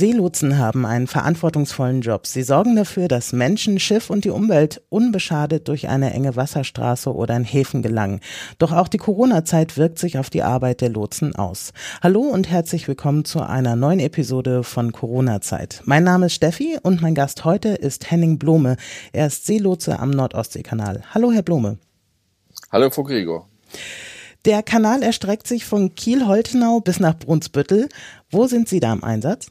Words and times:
Seelotsen 0.00 0.56
haben 0.56 0.86
einen 0.86 1.06
verantwortungsvollen 1.06 2.00
Job. 2.00 2.26
Sie 2.26 2.42
sorgen 2.42 2.74
dafür, 2.74 3.06
dass 3.06 3.34
Menschen, 3.34 3.78
Schiff 3.78 4.08
und 4.08 4.24
die 4.24 4.30
Umwelt 4.30 4.80
unbeschadet 4.88 5.68
durch 5.68 5.88
eine 5.88 6.14
enge 6.14 6.36
Wasserstraße 6.36 7.14
oder 7.14 7.36
in 7.36 7.44
Häfen 7.44 7.82
gelangen. 7.82 8.20
Doch 8.56 8.72
auch 8.72 8.88
die 8.88 8.96
Corona-Zeit 8.96 9.76
wirkt 9.76 9.98
sich 9.98 10.16
auf 10.16 10.30
die 10.30 10.42
Arbeit 10.42 10.80
der 10.80 10.88
Lotsen 10.88 11.34
aus. 11.34 11.74
Hallo 12.02 12.22
und 12.22 12.48
herzlich 12.48 12.88
willkommen 12.88 13.26
zu 13.26 13.42
einer 13.42 13.76
neuen 13.76 14.00
Episode 14.00 14.64
von 14.64 14.92
Corona-Zeit. 14.92 15.82
Mein 15.84 16.04
Name 16.04 16.26
ist 16.26 16.34
Steffi 16.34 16.78
und 16.82 17.02
mein 17.02 17.14
Gast 17.14 17.44
heute 17.44 17.68
ist 17.68 18.10
Henning 18.10 18.38
Blome. 18.38 18.76
Er 19.12 19.26
ist 19.26 19.44
Seelotse 19.44 19.98
am 19.98 20.12
Nordostseekanal. 20.12 21.02
Hallo, 21.12 21.30
Herr 21.30 21.42
Blome. 21.42 21.76
Hallo, 22.72 22.88
Frau 22.88 23.02
Gregor. 23.02 23.50
Der 24.46 24.62
Kanal 24.62 25.02
erstreckt 25.02 25.46
sich 25.46 25.66
von 25.66 25.94
Kiel-Holtenau 25.94 26.80
bis 26.80 27.00
nach 27.00 27.18
Brunsbüttel. 27.18 27.90
Wo 28.30 28.46
sind 28.46 28.66
Sie 28.66 28.80
da 28.80 28.94
im 28.94 29.04
Einsatz? 29.04 29.48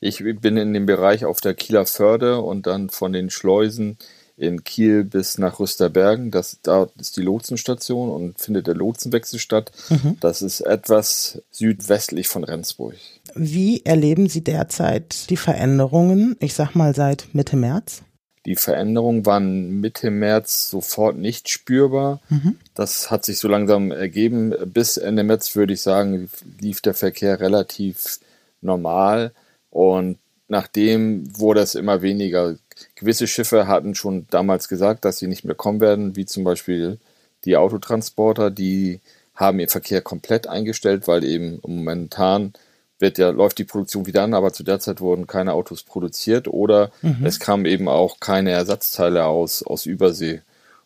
Ich 0.00 0.22
bin 0.40 0.56
in 0.56 0.74
dem 0.74 0.86
Bereich 0.86 1.24
auf 1.24 1.40
der 1.40 1.54
Kieler 1.54 1.86
Förde 1.86 2.40
und 2.40 2.66
dann 2.66 2.90
von 2.90 3.12
den 3.12 3.30
Schleusen 3.30 3.98
in 4.36 4.64
Kiel 4.64 5.04
bis 5.04 5.38
nach 5.38 5.58
Rüsterbergen. 5.60 6.30
Das, 6.30 6.58
da 6.62 6.88
ist 6.98 7.16
die 7.16 7.22
Lotsenstation 7.22 8.10
und 8.10 8.38
findet 8.38 8.66
der 8.66 8.74
Lotsenwechsel 8.74 9.38
statt. 9.38 9.72
Mhm. 9.88 10.18
Das 10.20 10.42
ist 10.42 10.60
etwas 10.60 11.42
südwestlich 11.50 12.28
von 12.28 12.44
Rendsburg. 12.44 12.96
Wie 13.34 13.84
erleben 13.84 14.28
Sie 14.28 14.44
derzeit 14.44 15.30
die 15.30 15.38
Veränderungen, 15.38 16.36
ich 16.40 16.54
sag 16.54 16.74
mal 16.74 16.94
seit 16.94 17.28
Mitte 17.32 17.56
März? 17.56 18.02
Die 18.44 18.56
Veränderungen 18.56 19.26
waren 19.26 19.80
Mitte 19.80 20.10
März 20.10 20.70
sofort 20.70 21.16
nicht 21.16 21.48
spürbar. 21.48 22.20
Mhm. 22.28 22.56
Das 22.74 23.10
hat 23.10 23.24
sich 23.24 23.38
so 23.38 23.48
langsam 23.48 23.90
ergeben. 23.90 24.54
Bis 24.66 24.98
Ende 24.98 25.24
März 25.24 25.56
würde 25.56 25.72
ich 25.72 25.80
sagen, 25.80 26.30
lief 26.60 26.80
der 26.80 26.94
Verkehr 26.94 27.40
relativ 27.40 28.20
normal. 28.60 29.32
Und 29.76 30.16
nachdem 30.48 31.38
wurde 31.38 31.60
es 31.60 31.74
immer 31.74 32.00
weniger. 32.00 32.56
Gewisse 32.94 33.26
Schiffe 33.26 33.66
hatten 33.66 33.94
schon 33.94 34.26
damals 34.30 34.68
gesagt, 34.68 35.04
dass 35.04 35.18
sie 35.18 35.26
nicht 35.26 35.44
mehr 35.44 35.54
kommen 35.54 35.80
werden, 35.80 36.16
wie 36.16 36.24
zum 36.24 36.44
Beispiel 36.44 36.98
die 37.44 37.58
Autotransporter, 37.58 38.50
die 38.50 39.00
haben 39.34 39.60
ihren 39.60 39.68
Verkehr 39.68 40.00
komplett 40.00 40.46
eingestellt, 40.46 41.06
weil 41.06 41.24
eben 41.24 41.60
momentan 41.62 42.54
wird 42.98 43.18
ja, 43.18 43.28
läuft 43.28 43.58
die 43.58 43.64
Produktion 43.64 44.06
wieder 44.06 44.22
an, 44.22 44.32
aber 44.32 44.54
zu 44.54 44.62
der 44.62 44.80
Zeit 44.80 45.02
wurden 45.02 45.26
keine 45.26 45.52
Autos 45.52 45.82
produziert 45.82 46.48
oder 46.48 46.90
mhm. 47.02 47.26
es 47.26 47.38
kamen 47.38 47.66
eben 47.66 47.86
auch 47.86 48.18
keine 48.18 48.52
Ersatzteile 48.52 49.26
aus, 49.26 49.62
aus 49.62 49.84
Übersee 49.84 50.40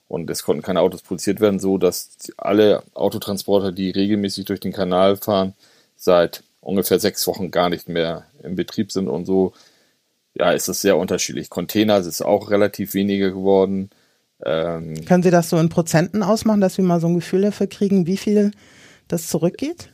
und 0.08 0.28
es 0.30 0.42
konnten 0.42 0.62
keine 0.62 0.80
Autos 0.80 1.02
produziert 1.02 1.38
werden, 1.38 1.60
so 1.60 1.78
dass 1.78 2.10
alle 2.36 2.82
Autotransporter, 2.94 3.70
die 3.70 3.90
regelmäßig 3.90 4.46
durch 4.46 4.58
den 4.58 4.72
Kanal 4.72 5.16
fahren, 5.16 5.54
seit 5.96 6.42
ungefähr 6.60 6.98
sechs 6.98 7.26
Wochen 7.26 7.50
gar 7.50 7.68
nicht 7.68 7.88
mehr 7.88 8.26
im 8.42 8.54
Betrieb 8.54 8.92
sind 8.92 9.08
und 9.08 9.24
so, 9.24 9.52
ja, 10.34 10.52
ist 10.52 10.68
es 10.68 10.80
sehr 10.80 10.96
unterschiedlich. 10.96 11.50
Container 11.50 11.98
ist 11.98 12.22
auch 12.22 12.50
relativ 12.50 12.94
weniger 12.94 13.30
geworden. 13.30 13.90
Ähm, 14.44 15.04
Können 15.06 15.22
Sie 15.22 15.30
das 15.30 15.50
so 15.50 15.58
in 15.58 15.68
Prozenten 15.68 16.22
ausmachen, 16.22 16.60
dass 16.60 16.76
wir 16.76 16.84
mal 16.84 17.00
so 17.00 17.08
ein 17.08 17.14
Gefühl 17.14 17.42
dafür 17.42 17.66
kriegen, 17.66 18.06
wie 18.06 18.16
viel 18.16 18.52
das 19.08 19.28
zurückgeht? 19.28 19.90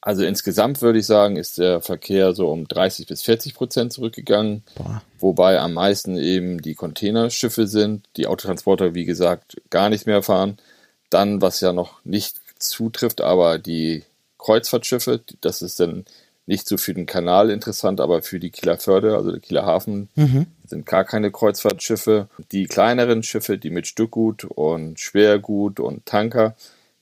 Also 0.00 0.24
insgesamt 0.24 0.80
würde 0.80 1.00
ich 1.00 1.06
sagen, 1.06 1.36
ist 1.36 1.58
der 1.58 1.80
Verkehr 1.80 2.32
so 2.32 2.48
um 2.50 2.68
30 2.68 3.06
bis 3.06 3.22
40 3.22 3.54
Prozent 3.54 3.92
zurückgegangen, 3.92 4.62
Boah. 4.76 5.02
wobei 5.18 5.58
am 5.58 5.74
meisten 5.74 6.16
eben 6.16 6.62
die 6.62 6.74
Containerschiffe 6.74 7.66
sind, 7.66 8.06
die 8.16 8.28
Autotransporter, 8.28 8.94
wie 8.94 9.04
gesagt, 9.04 9.56
gar 9.70 9.88
nicht 9.90 10.06
mehr 10.06 10.22
fahren. 10.22 10.58
Dann, 11.10 11.42
was 11.42 11.60
ja 11.60 11.72
noch 11.72 12.04
nicht 12.04 12.40
zutrifft, 12.58 13.20
aber 13.20 13.58
die 13.58 14.04
Kreuzfahrtschiffe. 14.38 15.20
Das 15.40 15.62
ist 15.62 15.80
dann 15.80 16.04
nicht 16.46 16.66
so 16.66 16.78
für 16.78 16.94
den 16.94 17.06
Kanal 17.06 17.50
interessant, 17.50 18.00
aber 18.00 18.22
für 18.22 18.40
die 18.40 18.50
Kieler 18.50 18.78
Förde, 18.78 19.16
also 19.16 19.30
der 19.30 19.40
Kieler 19.40 19.66
Hafen, 19.66 20.08
mhm. 20.14 20.46
sind 20.64 20.86
gar 20.86 21.04
keine 21.04 21.30
Kreuzfahrtschiffe. 21.30 22.28
Die 22.52 22.66
kleineren 22.66 23.22
Schiffe, 23.22 23.58
die 23.58 23.70
mit 23.70 23.86
Stückgut 23.86 24.44
und 24.44 24.98
Schwergut 24.98 25.78
und 25.78 26.06
Tanker, 26.06 26.56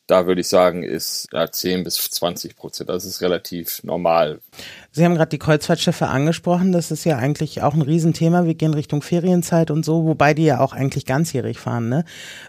da 0.09 0.27
würde 0.27 0.41
ich 0.41 0.49
sagen, 0.49 0.83
ist 0.83 1.29
ja, 1.33 1.51
10 1.51 1.85
bis 1.85 1.97
20 1.97 2.57
Prozent. 2.57 2.91
Das 2.91 3.05
ist 3.05 3.21
relativ 3.21 3.83
normal. 3.83 4.41
Sie 4.93 5.05
haben 5.05 5.15
gerade 5.15 5.31
die 5.31 5.39
Kreuzfahrtschiffe 5.39 6.07
angesprochen. 6.07 6.73
Das 6.73 6.91
ist 6.91 7.05
ja 7.05 7.17
eigentlich 7.17 7.63
auch 7.63 7.75
ein 7.75 7.83
Riesenthema. 7.83 8.45
Wir 8.45 8.55
gehen 8.55 8.75
Richtung 8.75 9.03
Ferienzeit 9.03 9.71
und 9.71 9.85
so, 9.85 10.05
wobei 10.05 10.35
die 10.35 10.45
ja 10.45 10.61
auch 10.61 10.73
eigentlich 10.73 11.07
ganzjährig 11.07 11.59
fahren. 11.59 11.89
Ne? 11.89 12.05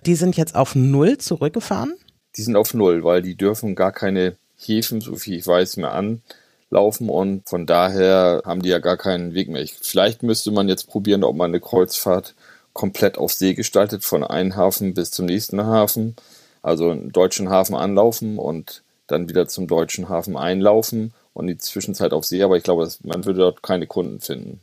Die 0.05 0.15
sind 0.15 0.37
jetzt 0.37 0.55
auf 0.55 0.75
Null 0.75 1.17
zurückgefahren? 1.17 1.93
Die 2.35 2.43
sind 2.43 2.55
auf 2.55 2.75
Null, 2.75 3.03
weil 3.03 3.23
die 3.23 3.35
dürfen 3.35 3.75
gar 3.75 3.91
keine 3.91 4.35
Häfen, 4.57 5.01
so 5.01 5.15
viel 5.15 5.37
ich 5.37 5.47
weiß, 5.47 5.77
mehr 5.77 5.93
anlaufen 5.93 7.09
und 7.09 7.47
von 7.47 7.65
daher 7.65 8.41
haben 8.45 8.61
die 8.61 8.69
ja 8.69 8.79
gar 8.79 8.97
keinen 8.97 9.33
Weg 9.33 9.49
mehr. 9.49 9.61
Ich, 9.61 9.75
vielleicht 9.79 10.23
müsste 10.23 10.51
man 10.51 10.67
jetzt 10.67 10.87
probieren, 10.87 11.23
ob 11.23 11.35
man 11.35 11.51
eine 11.51 11.59
Kreuzfahrt 11.59 12.35
komplett 12.73 13.17
auf 13.17 13.33
See 13.33 13.53
gestaltet, 13.53 14.03
von 14.03 14.23
einem 14.23 14.55
Hafen 14.55 14.93
bis 14.93 15.11
zum 15.11 15.25
nächsten 15.25 15.63
Hafen. 15.63 16.15
Also 16.61 16.91
einen 16.91 17.11
deutschen 17.11 17.49
Hafen 17.49 17.75
anlaufen 17.75 18.37
und 18.37 18.83
dann 19.07 19.29
wieder 19.29 19.47
zum 19.47 19.67
deutschen 19.67 20.09
Hafen 20.09 20.35
einlaufen 20.35 21.13
und 21.33 21.47
die 21.47 21.57
Zwischenzeit 21.57 22.13
auf 22.13 22.25
See, 22.25 22.43
aber 22.43 22.57
ich 22.57 22.63
glaube, 22.63 22.89
man 23.03 23.25
würde 23.25 23.39
dort 23.39 23.63
keine 23.63 23.87
Kunden 23.87 24.19
finden. 24.19 24.59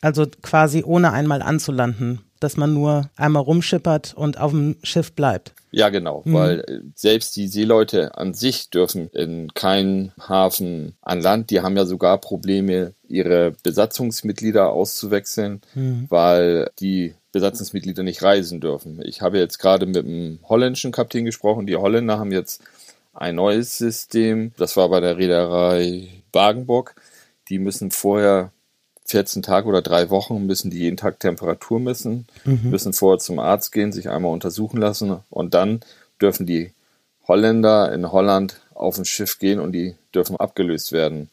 Also 0.00 0.26
quasi 0.42 0.84
ohne 0.84 1.12
einmal 1.12 1.42
anzulanden, 1.42 2.20
dass 2.40 2.56
man 2.56 2.74
nur 2.74 3.10
einmal 3.16 3.42
rumschippert 3.42 4.14
und 4.14 4.38
auf 4.38 4.50
dem 4.52 4.76
Schiff 4.82 5.12
bleibt. 5.12 5.54
Ja, 5.70 5.90
genau, 5.90 6.22
mhm. 6.24 6.32
weil 6.32 6.60
äh, 6.60 6.80
selbst 6.94 7.36
die 7.36 7.48
Seeleute 7.48 8.16
an 8.16 8.34
sich 8.34 8.70
dürfen 8.70 9.08
in 9.08 9.52
keinen 9.54 10.12
Hafen 10.18 10.94
an 11.02 11.20
Land. 11.20 11.50
Die 11.50 11.60
haben 11.60 11.76
ja 11.76 11.84
sogar 11.84 12.18
Probleme, 12.18 12.94
ihre 13.06 13.54
Besatzungsmitglieder 13.62 14.70
auszuwechseln, 14.70 15.60
mhm. 15.74 16.06
weil 16.08 16.70
die 16.80 17.14
Besatzungsmitglieder 17.32 18.02
nicht 18.02 18.22
reisen 18.22 18.60
dürfen. 18.60 19.00
Ich 19.04 19.20
habe 19.20 19.38
jetzt 19.38 19.58
gerade 19.58 19.86
mit 19.86 20.04
einem 20.04 20.38
holländischen 20.48 20.92
Kapitän 20.92 21.26
gesprochen. 21.26 21.66
Die 21.66 21.76
Holländer 21.76 22.18
haben 22.18 22.32
jetzt 22.32 22.62
ein 23.12 23.34
neues 23.34 23.76
System. 23.76 24.52
Das 24.56 24.76
war 24.76 24.88
bei 24.88 25.00
der 25.00 25.18
Reederei 25.18 26.08
Wagenburg. 26.32 26.94
Die 27.48 27.58
müssen 27.58 27.90
vorher 27.90 28.52
14 29.08 29.42
Tage 29.42 29.66
oder 29.66 29.82
drei 29.82 30.10
Wochen 30.10 30.46
müssen 30.46 30.70
die 30.70 30.78
jeden 30.78 30.98
Tag 30.98 31.18
Temperatur 31.18 31.80
messen, 31.80 32.26
mhm. 32.44 32.70
müssen 32.70 32.92
vorher 32.92 33.18
zum 33.18 33.38
Arzt 33.38 33.72
gehen, 33.72 33.90
sich 33.90 34.10
einmal 34.10 34.32
untersuchen 34.32 34.78
lassen 34.78 35.16
und 35.30 35.54
dann 35.54 35.80
dürfen 36.20 36.46
die 36.46 36.72
Holländer 37.26 37.92
in 37.92 38.10
Holland 38.12 38.60
auf 38.74 38.98
ein 38.98 39.04
Schiff 39.04 39.38
gehen 39.38 39.60
und 39.60 39.72
die 39.72 39.94
dürfen 40.14 40.36
abgelöst 40.36 40.92
werden. 40.92 41.28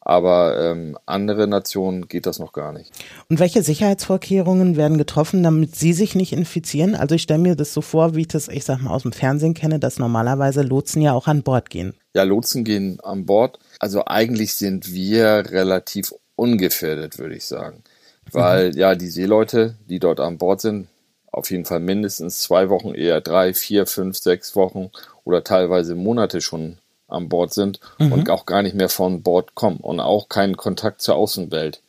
Aber 0.00 0.58
ähm, 0.58 0.96
andere 1.04 1.46
Nationen 1.46 2.08
geht 2.08 2.24
das 2.24 2.38
noch 2.38 2.54
gar 2.54 2.72
nicht. 2.72 2.92
Und 3.28 3.40
welche 3.40 3.62
Sicherheitsvorkehrungen 3.62 4.76
werden 4.76 4.96
getroffen, 4.96 5.42
damit 5.42 5.76
sie 5.76 5.92
sich 5.92 6.14
nicht 6.14 6.32
infizieren? 6.32 6.94
Also 6.94 7.14
ich 7.14 7.22
stelle 7.22 7.40
mir 7.40 7.56
das 7.56 7.74
so 7.74 7.82
vor, 7.82 8.14
wie 8.14 8.22
ich 8.22 8.28
das, 8.28 8.48
ich 8.48 8.64
sag 8.64 8.80
mal, 8.80 8.90
aus 8.90 9.02
dem 9.02 9.12
Fernsehen 9.12 9.52
kenne, 9.52 9.78
dass 9.78 9.98
normalerweise 9.98 10.62
Lotsen 10.62 11.02
ja 11.02 11.12
auch 11.12 11.26
an 11.26 11.42
Bord 11.42 11.68
gehen. 11.68 11.92
Ja, 12.14 12.22
Lotsen 12.22 12.64
gehen 12.64 13.00
an 13.00 13.26
Bord. 13.26 13.58
Also 13.80 14.04
eigentlich 14.06 14.54
sind 14.54 14.90
wir 14.94 15.44
relativ 15.50 16.14
ungefährdet, 16.38 17.18
würde 17.18 17.34
ich 17.34 17.44
sagen. 17.44 17.82
Weil 18.30 18.70
mhm. 18.70 18.78
ja, 18.78 18.94
die 18.94 19.08
Seeleute, 19.08 19.74
die 19.88 19.98
dort 19.98 20.20
an 20.20 20.38
Bord 20.38 20.60
sind, 20.60 20.88
auf 21.30 21.50
jeden 21.50 21.64
Fall 21.64 21.80
mindestens 21.80 22.40
zwei 22.40 22.68
Wochen, 22.68 22.94
eher 22.94 23.20
drei, 23.20 23.52
vier, 23.54 23.86
fünf, 23.86 24.16
sechs 24.16 24.56
Wochen 24.56 24.90
oder 25.24 25.44
teilweise 25.44 25.94
Monate 25.94 26.40
schon 26.40 26.78
an 27.06 27.28
Bord 27.28 27.52
sind 27.52 27.80
mhm. 27.98 28.12
und 28.12 28.30
auch 28.30 28.46
gar 28.46 28.62
nicht 28.62 28.74
mehr 28.74 28.88
von 28.88 29.22
Bord 29.22 29.54
kommen 29.54 29.78
und 29.78 30.00
auch 30.00 30.28
keinen 30.28 30.56
Kontakt 30.56 31.02
zur 31.02 31.16
Außenwelt 31.16 31.82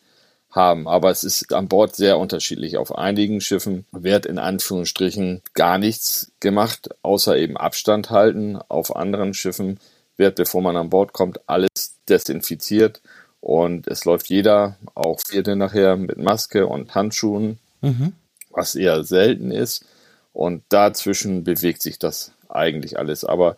haben. 0.50 0.88
Aber 0.88 1.12
es 1.12 1.24
ist 1.24 1.54
an 1.54 1.68
Bord 1.68 1.96
sehr 1.96 2.18
unterschiedlich. 2.18 2.78
Auf 2.78 2.98
einigen 2.98 3.42
Schiffen 3.42 3.86
wird 3.92 4.26
in 4.26 4.40
Anführungsstrichen 4.40 5.42
gar 5.54 5.78
nichts 5.78 6.32
gemacht, 6.40 6.90
außer 7.02 7.38
eben 7.38 7.58
Abstand 7.58 8.10
halten. 8.10 8.58
Auf 8.68 8.96
anderen 8.96 9.34
Schiffen 9.34 9.80
wird, 10.18 10.36
bevor 10.36 10.62
man 10.62 10.76
an 10.76 10.90
Bord 10.90 11.14
kommt, 11.14 11.40
alles 11.48 11.96
desinfiziert 12.08 13.02
und 13.42 13.88
es 13.88 14.06
läuft 14.06 14.28
jeder, 14.28 14.76
auch 14.96 15.20
vierte 15.26 15.56
nachher, 15.56 15.96
mit 15.96 16.18
Maske 16.18 16.68
und 16.68 16.94
Handschuhen, 16.96 17.60
mhm. 17.82 18.14
was 18.50 18.76
eher 18.76 19.04
selten 19.04 19.52
ist. 19.52 19.86
Und 20.34 20.64
dazwischen 20.70 21.44
bewegt 21.44 21.82
sich 21.82 22.00
das 22.00 22.34
eigentlich 22.50 23.00
alles. 23.00 23.24
Aber 23.24 23.56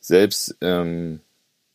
selbst 0.00 0.56
ähm, 0.60 1.20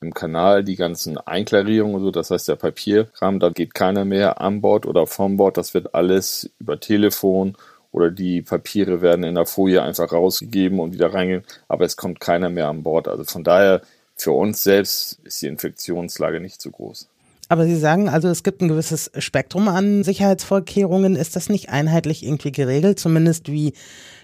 im 0.02 0.14
Kanal 0.14 0.64
die 0.64 0.76
ganzen 0.76 1.18
Einklarierungen 1.18 1.96
und 1.96 2.04
so, 2.04 2.12
das 2.12 2.32
heißt 2.32 2.48
der 2.48 2.56
Papierkram, 2.56 3.40
da 3.40 3.50
geht 3.50 3.74
keiner 3.74 4.06
mehr 4.06 4.40
an 4.40 4.62
Bord 4.62 4.86
oder 4.86 5.08
vom 5.08 5.38
Bord. 5.38 5.58
Das 5.58 5.74
wird 5.74 5.94
alles 5.94 6.50
über 6.60 6.80
Telefon 6.80 7.58
oder 7.92 8.10
die 8.10 8.42
Papiere 8.42 9.02
werden 9.02 9.24
in 9.24 9.36
der 9.36 9.46
Folie 9.46 9.82
einfach 9.82 10.12
rausgegeben 10.12 10.80
und 10.80 10.94
wieder 10.94 11.14
reingehen. 11.14 11.44
Aber 11.68 11.86
es 11.86 11.98
kommt 11.98 12.20
keiner 12.20 12.50
mehr 12.50 12.70
an 12.70 12.84
Bord. 12.84 13.08
Also 13.08 13.26
von 13.26 13.44
daher, 13.44 13.82
für 14.16 14.32
uns 14.32 14.64
selbst 14.64 15.20
ist 15.24 15.42
die 15.42 15.48
Infektionslage 15.48 16.40
nicht 16.40 16.62
so 16.62 16.72
groß. 16.72 17.10
Aber 17.52 17.66
Sie 17.66 17.76
sagen 17.76 18.10
also, 18.10 18.28
es 18.28 18.44
gibt 18.44 18.62
ein 18.62 18.68
gewisses 18.68 19.12
Spektrum 19.18 19.68
an 19.68 20.04
Sicherheitsvorkehrungen. 20.04 21.16
Ist 21.16 21.36
das 21.36 21.50
nicht 21.50 21.70
einheitlich 21.70 22.24
irgendwie 22.24 22.52
geregelt, 22.52 23.00
zumindest 23.00 23.52
wie 23.52 23.74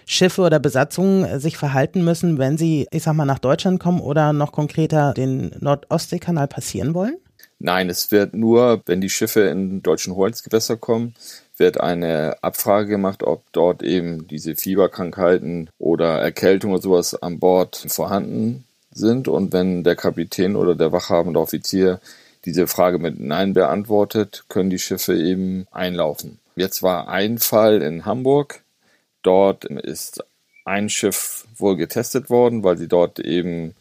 Schiffe 0.06 0.42
oder 0.42 0.60
Besatzungen 0.60 1.40
sich 1.40 1.56
verhalten 1.56 2.04
müssen, 2.04 2.38
wenn 2.38 2.56
sie, 2.56 2.86
ich 2.92 3.02
sag 3.02 3.14
mal, 3.14 3.24
nach 3.24 3.40
Deutschland 3.40 3.80
kommen 3.80 4.00
oder 4.00 4.32
noch 4.32 4.52
konkreter 4.52 5.12
den 5.12 5.50
Nordostseekanal 5.58 6.46
passieren 6.46 6.94
wollen? 6.94 7.16
Nein, 7.58 7.90
es 7.90 8.12
wird 8.12 8.34
nur, 8.34 8.82
wenn 8.86 9.00
die 9.00 9.10
Schiffe 9.10 9.40
in 9.40 9.82
deutschen 9.82 10.14
Hoheitsgewässer 10.14 10.76
kommen, 10.76 11.14
wird 11.56 11.80
eine 11.80 12.36
Abfrage 12.42 12.90
gemacht, 12.90 13.24
ob 13.24 13.50
dort 13.50 13.82
eben 13.82 14.28
diese 14.28 14.54
Fieberkrankheiten 14.54 15.70
oder 15.78 16.20
Erkältung 16.20 16.72
oder 16.72 16.82
sowas 16.82 17.20
an 17.20 17.40
Bord 17.40 17.86
vorhanden 17.88 18.66
sind. 18.92 19.26
Und 19.26 19.52
wenn 19.52 19.82
der 19.82 19.96
Kapitän 19.96 20.54
oder 20.54 20.76
der 20.76 20.92
wachhabende 20.92 21.40
Offizier 21.40 22.00
diese 22.46 22.66
Frage 22.66 22.98
mit 22.98 23.20
Nein 23.20 23.52
beantwortet, 23.52 24.44
können 24.48 24.70
die 24.70 24.78
Schiffe 24.78 25.16
eben 25.16 25.66
einlaufen. 25.72 26.38
Jetzt 26.54 26.82
war 26.82 27.08
ein 27.08 27.38
Fall 27.38 27.82
in 27.82 28.06
Hamburg. 28.06 28.62
Dort 29.22 29.64
ist 29.64 30.24
ein 30.64 30.88
Schiff 30.88 31.46
wohl 31.56 31.76
getestet 31.76 32.30
worden, 32.30 32.64
weil 32.64 32.78
sie 32.78 32.88
dort 32.88 33.18
eben 33.18 33.74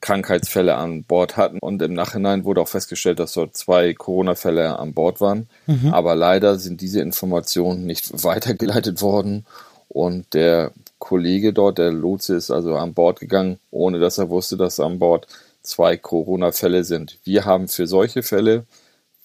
Krankheitsfälle 0.00 0.76
an 0.76 1.02
Bord 1.02 1.36
hatten. 1.36 1.58
Und 1.58 1.82
im 1.82 1.92
Nachhinein 1.94 2.44
wurde 2.44 2.60
auch 2.60 2.68
festgestellt, 2.68 3.18
dass 3.18 3.32
dort 3.32 3.56
zwei 3.56 3.92
Corona-Fälle 3.92 4.78
an 4.78 4.94
Bord 4.94 5.20
waren. 5.20 5.48
Mhm. 5.66 5.92
Aber 5.92 6.14
leider 6.14 6.58
sind 6.58 6.80
diese 6.80 7.00
Informationen 7.00 7.86
nicht 7.86 8.10
weitergeleitet 8.24 9.02
worden. 9.02 9.46
Und 9.88 10.32
der 10.34 10.72
Kollege 10.98 11.52
dort, 11.52 11.78
der 11.78 11.92
Lotse, 11.92 12.36
ist 12.36 12.50
also 12.50 12.76
an 12.76 12.94
Bord 12.94 13.20
gegangen, 13.20 13.58
ohne 13.70 13.98
dass 13.98 14.18
er 14.18 14.30
wusste, 14.30 14.56
dass 14.56 14.80
an 14.80 14.98
Bord 14.98 15.26
zwei 15.66 15.96
Corona-Fälle 15.96 16.84
sind. 16.84 17.18
Wir 17.24 17.44
haben 17.44 17.68
für 17.68 17.86
solche 17.86 18.22
Fälle, 18.22 18.64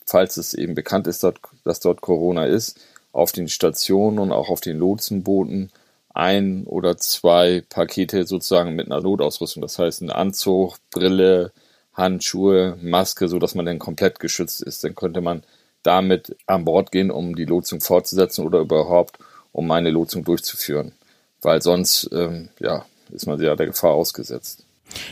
falls 0.05 0.37
es 0.37 0.53
eben 0.53 0.75
bekannt 0.75 1.07
ist, 1.07 1.25
dass 1.63 1.79
dort 1.79 2.01
Corona 2.01 2.45
ist, 2.45 2.79
auf 3.13 3.31
den 3.31 3.47
Stationen 3.47 4.19
und 4.19 4.31
auch 4.31 4.49
auf 4.49 4.61
den 4.61 4.77
Lotsenbooten 4.77 5.71
ein 6.13 6.65
oder 6.65 6.97
zwei 6.97 7.63
Pakete 7.69 8.25
sozusagen 8.25 8.75
mit 8.75 8.87
einer 8.87 9.01
Notausrüstung. 9.01 9.61
Das 9.61 9.79
heißt, 9.79 10.01
ein 10.01 10.09
Anzug, 10.11 10.77
Brille, 10.91 11.51
Handschuhe, 11.93 12.77
Maske, 12.81 13.27
so 13.27 13.39
dass 13.39 13.55
man 13.55 13.65
dann 13.65 13.79
komplett 13.79 14.19
geschützt 14.19 14.61
ist. 14.61 14.83
Dann 14.83 14.95
könnte 14.95 15.21
man 15.21 15.43
damit 15.83 16.35
an 16.45 16.65
Bord 16.65 16.91
gehen, 16.91 17.11
um 17.11 17.35
die 17.35 17.45
Lotssung 17.45 17.81
fortzusetzen 17.81 18.45
oder 18.45 18.59
überhaupt 18.59 19.17
um 19.51 19.69
eine 19.71 19.89
Lotssung 19.89 20.23
durchzuführen. 20.23 20.93
Weil 21.41 21.61
sonst, 21.61 22.09
ähm, 22.13 22.49
ja, 22.59 22.85
ist 23.11 23.25
man 23.25 23.41
ja 23.41 23.55
der 23.55 23.67
Gefahr 23.67 23.91
ausgesetzt. 23.91 24.65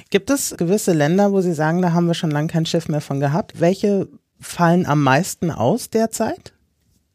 Gibt 0.09 0.29
es 0.29 0.55
gewisse 0.57 0.93
Länder, 0.93 1.31
wo 1.31 1.41
Sie 1.41 1.53
sagen, 1.53 1.81
da 1.81 1.93
haben 1.93 2.07
wir 2.07 2.13
schon 2.13 2.31
lange 2.31 2.47
kein 2.47 2.65
Schiff 2.65 2.87
mehr 2.87 3.01
von 3.01 3.19
gehabt? 3.19 3.59
Welche 3.59 4.07
fallen 4.39 4.85
am 4.85 5.03
meisten 5.03 5.51
aus 5.51 5.89
derzeit? 5.89 6.53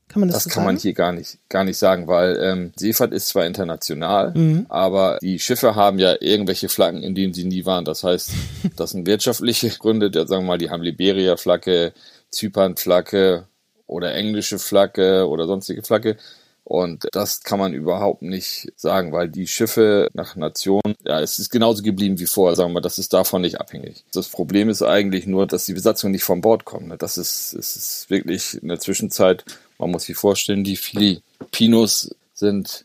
Kann 0.09 0.21
man 0.21 0.29
das, 0.29 0.45
das 0.45 0.45
so 0.45 0.51
kann 0.51 0.65
man 0.65 0.77
hier 0.77 0.93
gar 0.93 1.13
nicht, 1.13 1.39
gar 1.49 1.65
nicht 1.65 1.79
sagen, 1.79 2.07
weil 2.07 2.39
ähm, 2.41 2.73
Seefahrt 2.77 3.13
ist 3.13 3.29
zwar 3.29 3.47
international, 3.47 4.33
mhm. 4.35 4.67
aber 4.69 5.19
die 5.21 5.41
Schiffe 5.41 5.75
haben 5.75 5.99
ja 5.99 6.15
irgendwelche 6.21 6.69
Flaggen, 6.69 7.03
in 7.03 7.17
denen 7.17 7.35
sie 7.35 7.45
nie 7.45 7.65
waren. 7.65 7.85
Das 7.85 8.05
heißt, 8.05 8.31
das 8.77 8.91
sind 8.91 9.07
wirtschaftliche 9.07 9.71
Gründe. 9.71 10.11
Der, 10.13 10.29
sagen 10.29 10.45
wir 10.45 10.49
mal, 10.49 10.59
die 10.59 10.71
haben 10.71 10.83
Liberia-Flagge, 10.83 11.95
Zypern-Flagge 12.31 13.49
oder 13.87 14.15
englische 14.15 14.59
Flagge 14.59 15.27
oder 15.27 15.47
sonstige 15.47 15.83
Flagge. 15.83 16.17
Und 16.65 17.07
das 17.13 17.43
kann 17.43 17.59
man 17.59 17.75
überhaupt 17.75 18.23
nicht 18.23 18.73
sagen, 18.77 19.13
weil 19.13 19.29
die 19.29 19.47
Schiffe 19.47 20.09
nach 20.15 20.35
Nation, 20.35 20.81
ja, 21.05 21.21
es 21.21 21.39
ist 21.39 21.51
genauso 21.51 21.83
geblieben 21.83 22.19
wie 22.19 22.27
vorher, 22.27 22.57
sagen 22.57 22.73
wir, 22.73 22.81
das 22.81 22.99
ist 22.99 23.13
davon 23.13 23.43
nicht 23.43 23.61
abhängig. 23.61 24.03
Das 24.15 24.31
Problem 24.31 24.71
ist 24.71 24.83
eigentlich 24.83 25.27
nur, 25.27 25.47
dass 25.47 25.67
die 25.67 25.75
Besatzung 25.75 26.11
nicht 26.11 26.25
vom 26.25 26.41
Bord 26.41 26.65
kommt. 26.65 27.03
Das 27.03 27.19
ist, 27.19 27.53
es 27.53 27.77
ist 27.77 28.11
wirklich 28.11 28.63
in 28.63 28.69
der 28.69 28.81
Zwischenzeit 28.81 29.45
man 29.79 29.91
muss 29.91 30.05
sich 30.05 30.17
vorstellen, 30.17 30.65
die 30.65 30.77
Filipinos 30.77 32.15
sind 32.33 32.85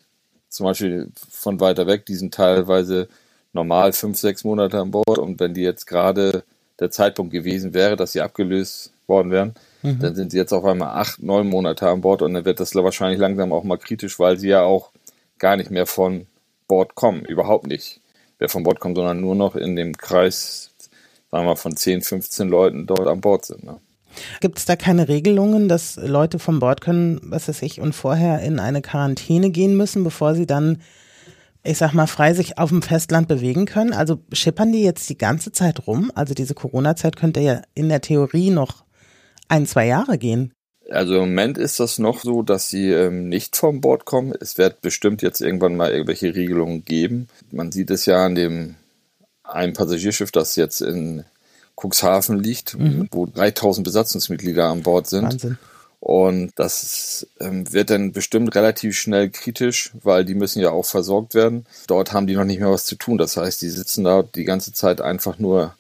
zum 0.50 0.66
Beispiel 0.66 1.10
von 1.30 1.60
weiter 1.60 1.88
weg, 1.88 2.06
die 2.06 2.16
sind 2.16 2.34
teilweise 2.34 3.08
normal 3.54 3.94
fünf, 3.94 4.18
sechs 4.18 4.44
Monate 4.44 4.80
an 4.80 4.92
Bord 4.92 5.18
und 5.18 5.40
wenn 5.40 5.54
die 5.54 5.62
jetzt 5.62 5.86
gerade 5.86 6.44
der 6.80 6.92
Zeitpunkt 6.92 7.34
gewesen 7.34 7.74
wäre, 7.74 7.96
dass 7.96 8.14
sie 8.14 8.22
abgelöst 8.22 8.92
worden 9.08 9.32
wären, 9.32 9.54
mhm. 9.82 10.00
dann 10.00 10.16
sind 10.16 10.32
sie 10.32 10.38
jetzt 10.38 10.54
auf 10.54 10.66
einmal 10.66 11.00
acht, 11.00 11.22
neun 11.22 11.48
Monate 11.48 11.88
an 11.88 12.02
Bord 12.02 12.22
und 12.22 12.34
dann 12.34 12.46
wird 12.46 12.60
das 12.60 12.76
wahrscheinlich 12.76 13.20
langsam 13.20 13.54
auch 13.54 13.64
mal 13.64 13.78
kritisch, 13.78 14.20
weil 14.20 14.38
sie 14.38 14.50
ja 14.50 14.64
auch 14.64 14.92
gar 15.38 15.56
nicht 15.56 15.72
mehr 15.72 15.86
von 15.86 16.28
Bord 16.68 16.96
kommen, 16.96 17.26
überhaupt 17.26 17.68
nicht 17.68 18.02
wer 18.40 18.50
von 18.50 18.64
Bord 18.64 18.80
kommt, 18.80 18.96
sondern 18.96 19.22
nur 19.22 19.36
noch 19.36 19.56
in 19.56 19.76
dem 19.76 19.96
Kreis, 19.96 20.72
sagen 21.30 21.44
wir 21.44 21.52
mal, 21.52 21.56
von 21.56 21.76
10, 21.76 22.02
15 22.02 22.50
Leuten 22.50 22.88
dort 22.88 23.08
an 23.08 23.22
Bord 23.22 23.46
sind. 23.46 23.64
Ne? 23.64 23.78
Gibt 24.40 24.58
es 24.58 24.66
da 24.66 24.76
keine 24.76 25.08
Regelungen, 25.08 25.70
dass 25.70 25.98
Leute 25.98 26.40
von 26.40 26.60
Bord 26.60 26.82
können, 26.82 27.20
was 27.24 27.48
weiß 27.48 27.62
ich, 27.62 27.80
und 27.80 27.94
vorher 27.94 28.40
in 28.42 28.60
eine 28.60 28.82
Quarantäne 28.82 29.52
gehen 29.52 29.78
müssen, 29.78 30.04
bevor 30.04 30.34
sie 30.34 30.48
dann, 30.48 30.82
ich 31.64 31.78
sag 31.78 31.94
mal, 31.94 32.08
frei 32.08 32.34
sich 32.34 32.58
auf 32.58 32.70
dem 32.70 32.82
Festland 32.82 33.28
bewegen 33.28 33.66
können? 33.66 33.94
Also 33.94 34.20
schippern 34.32 34.72
die 34.72 34.84
jetzt 34.84 35.10
die 35.10 35.18
ganze 35.18 35.52
Zeit 35.52 35.86
rum? 35.86 36.12
Also 36.16 36.34
diese 36.34 36.56
Corona-Zeit 36.56 37.18
könnte 37.18 37.42
ja 37.42 37.62
in 37.76 37.90
der 37.90 38.02
Theorie 38.02 38.50
noch 38.50 38.84
ein, 39.50 39.66
zwei 39.66 39.88
Jahre 39.88 40.18
gehen. 40.18 40.54
Also 40.90 41.16
im 41.16 41.20
Moment 41.22 41.58
ist 41.58 41.80
das 41.80 42.00
noch 42.00 42.22
so, 42.22 42.42
dass 42.42 42.70
sie 42.70 42.90
ähm, 42.92 43.30
nicht 43.30 43.56
vom 43.56 43.82
Bord 43.82 44.06
kommen. 44.06 44.34
Es 44.40 44.58
wird 44.58 44.82
bestimmt 44.82 45.22
jetzt 45.22 45.42
irgendwann 45.42 45.76
mal 45.76 45.92
irgendwelche 45.92 46.34
Regelungen 46.34 46.84
geben. 46.84 47.28
Man 47.52 47.72
sieht 47.72 47.92
es 47.92 48.06
ja 48.06 48.26
an 48.26 48.36
dem 48.36 48.76
einem 49.44 49.74
Passagierschiff, 49.74 50.32
das 50.32 50.56
jetzt 50.56 50.82
in 50.82 51.26
Cuxhaven 51.76 52.40
liegt, 52.40 52.78
mhm. 52.78 53.08
wo 53.12 53.26
3000 53.26 53.84
Besatzungsmitglieder 53.84 54.66
an 54.66 54.84
Bord 54.84 55.08
sind. 55.08 55.26
Wahnsinn. 55.26 55.58
Und 56.00 56.52
das 56.56 57.28
ähm, 57.42 57.72
wird 57.74 57.90
dann 57.90 58.14
bestimmt 58.14 58.56
relativ 58.56 58.98
schnell 58.98 59.30
kritisch, 59.30 59.92
weil 60.02 60.24
die 60.24 60.34
müssen 60.34 60.62
ja 60.62 60.72
auch 60.72 60.86
versorgt 60.86 61.36
werden. 61.36 61.66
Dort 61.88 62.14
haben 62.14 62.26
die 62.26 62.36
noch 62.36 62.46
nicht 62.46 62.60
mehr 62.60 62.72
was 62.72 62.86
zu 62.86 62.96
tun. 62.96 63.18
Das 63.18 63.36
heißt, 63.36 63.62
die 63.62 63.70
sitzen 63.70 64.06
da 64.06 64.24
die 64.24 64.46
ganze 64.46 64.72
Zeit 64.72 65.02
einfach 65.02 65.40
nur 65.40 65.76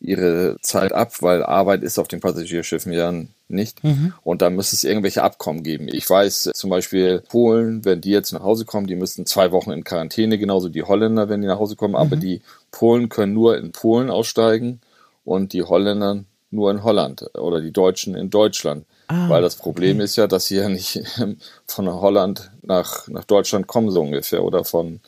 ihre 0.00 0.56
Zeit 0.60 0.92
ab, 0.92 1.12
weil 1.20 1.42
Arbeit 1.42 1.82
ist 1.82 1.98
auf 1.98 2.08
den 2.08 2.20
Passagierschiffen 2.20 2.92
ja 2.92 3.12
nicht. 3.48 3.82
Mhm. 3.82 4.12
Und 4.22 4.42
da 4.42 4.50
müsste 4.50 4.76
es 4.76 4.84
irgendwelche 4.84 5.22
Abkommen 5.22 5.62
geben. 5.62 5.88
Ich 5.88 6.08
weiß 6.08 6.50
zum 6.54 6.70
Beispiel 6.70 7.22
Polen, 7.28 7.84
wenn 7.84 8.00
die 8.00 8.10
jetzt 8.10 8.32
nach 8.32 8.42
Hause 8.42 8.64
kommen, 8.64 8.86
die 8.86 8.96
müssten 8.96 9.26
zwei 9.26 9.50
Wochen 9.50 9.72
in 9.72 9.84
Quarantäne, 9.84 10.38
genauso 10.38 10.68
die 10.68 10.84
Holländer, 10.84 11.28
wenn 11.28 11.40
die 11.40 11.48
nach 11.48 11.58
Hause 11.58 11.76
kommen. 11.76 11.92
Mhm. 11.92 12.00
Aber 12.00 12.16
die 12.16 12.42
Polen 12.70 13.08
können 13.08 13.34
nur 13.34 13.58
in 13.58 13.72
Polen 13.72 14.10
aussteigen 14.10 14.80
und 15.24 15.52
die 15.52 15.62
Holländer 15.62 16.24
nur 16.50 16.70
in 16.70 16.82
Holland 16.82 17.28
oder 17.36 17.60
die 17.60 17.72
Deutschen 17.72 18.14
in 18.14 18.30
Deutschland. 18.30 18.86
Ah, 19.08 19.28
Weil 19.28 19.42
das 19.42 19.56
Problem 19.56 19.96
okay. 19.96 20.04
ist 20.04 20.16
ja, 20.16 20.26
dass 20.26 20.46
sie 20.46 20.56
ja 20.56 20.68
nicht 20.68 21.00
von 21.66 21.88
Holland 21.88 22.50
nach, 22.62 23.08
nach 23.08 23.24
Deutschland 23.24 23.66
kommen, 23.66 23.90
so 23.90 24.02
ungefähr. 24.02 24.44
Oder 24.44 24.64
von, 24.64 25.00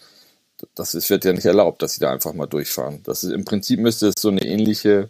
das 0.74 0.94
ist, 0.94 1.10
wird 1.10 1.24
ja 1.24 1.32
nicht 1.32 1.46
erlaubt, 1.46 1.82
dass 1.82 1.94
sie 1.94 2.00
da 2.00 2.12
einfach 2.12 2.32
mal 2.32 2.46
durchfahren. 2.46 3.00
Das 3.04 3.24
ist, 3.24 3.32
Im 3.32 3.44
Prinzip 3.44 3.80
müsste 3.80 4.08
es 4.08 4.14
so 4.18 4.28
eine 4.28 4.44
ähnliche 4.44 5.08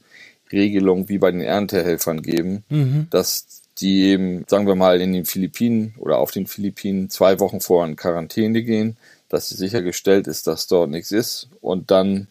Regelung 0.53 1.09
wie 1.09 1.19
bei 1.19 1.31
den 1.31 1.41
Erntehelfern 1.41 2.23
geben, 2.23 2.65
mhm. 2.69 3.07
dass 3.11 3.63
die 3.79 4.03
eben, 4.05 4.45
sagen 4.49 4.67
wir 4.67 4.75
mal, 4.75 5.01
in 5.01 5.13
den 5.13 5.25
Philippinen 5.25 5.95
oder 5.99 6.19
auf 6.19 6.31
den 6.31 6.47
Philippinen 6.47 7.09
zwei 7.09 7.41
Wochen 7.41 7.61
vor 7.61 7.87
in 7.87 7.97
Quarantäne 7.97 8.63
gehen, 8.63 8.97
dass 9.29 9.49
sichergestellt 9.49 10.27
ist, 10.27 10.47
dass 10.47 10.67
dort 10.67 10.91
nichts 10.91 11.13
ist 11.13 11.49
und 11.61 11.91
dann 11.91 12.27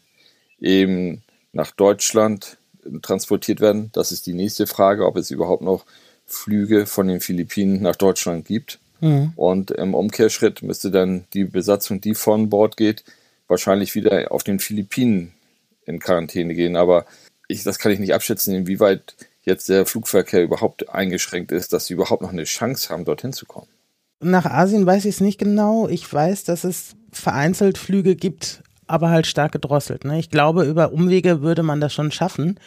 eben 0.60 1.24
nach 1.54 1.72
Deutschland 1.72 2.58
transportiert 3.02 3.62
werden. 3.62 3.90
Das 3.94 4.12
ist 4.12 4.28
die 4.28 4.34
nächste 4.34 4.68
Frage, 4.68 5.06
ob 5.06 5.18
es 5.18 5.32
überhaupt 5.32 5.64
noch 5.64 5.86
Flüge 6.26 6.86
von 6.86 7.08
den 7.08 7.22
Philippinen 7.22 7.82
nach 7.82 7.96
Deutschland 7.96 8.46
gibt. 8.46 8.80
Mhm. 9.02 9.34
Und 9.36 9.72
im 9.72 9.94
Umkehrschritt 9.94 10.62
müsste 10.62 10.92
dann 10.92 11.26
die 11.34 11.46
Besatzung, 11.46 12.02
die 12.02 12.16
von 12.16 12.50
Bord 12.50 12.78
geht, 12.78 13.04
wahrscheinlich 13.48 13.96
wieder 13.96 14.32
auf 14.32 14.44
den 14.44 14.60
Philippinen 14.60 15.34
in 15.86 16.00
Quarantäne 16.00 16.54
gehen. 16.54 16.76
Aber 16.76 17.06
ich, 17.48 17.64
das 17.64 17.80
kann 17.80 17.92
ich 17.92 18.00
nicht 18.00 18.14
abschätzen, 18.14 18.54
inwieweit 18.54 19.16
jetzt 19.44 19.70
der 19.70 19.86
Flugverkehr 19.86 20.44
überhaupt 20.44 20.90
eingeschränkt 20.90 21.52
ist, 21.52 21.74
dass 21.74 21.88
sie 21.88 21.94
überhaupt 21.94 22.22
noch 22.22 22.32
eine 22.32 22.44
Chance 22.44 22.90
haben, 22.90 23.06
dorthin 23.06 23.34
zu 23.34 23.46
kommen. 23.46 23.68
Nach 24.22 24.46
Asien 24.46 24.86
weiß 24.86 25.06
ich 25.06 25.16
es 25.16 25.22
nicht 25.22 25.40
genau. 25.40 25.88
Ich 25.88 26.12
weiß, 26.12 26.44
dass 26.44 26.64
es 26.64 26.96
vereinzelt 27.12 27.78
Flüge 27.78 28.16
gibt 28.16 28.62
aber 28.90 29.10
halt 29.10 29.28
stark 29.28 29.52
gedrosselt. 29.52 30.04
Ne? 30.04 30.20
Ich 30.20 30.30
glaube, 30.30 30.64
über 30.64 30.92
Umwege 30.92 31.42
würde 31.42 31.64
man 31.64 31.80
das 31.80 31.94
schon 31.94 32.12
schaffen. 32.12 32.60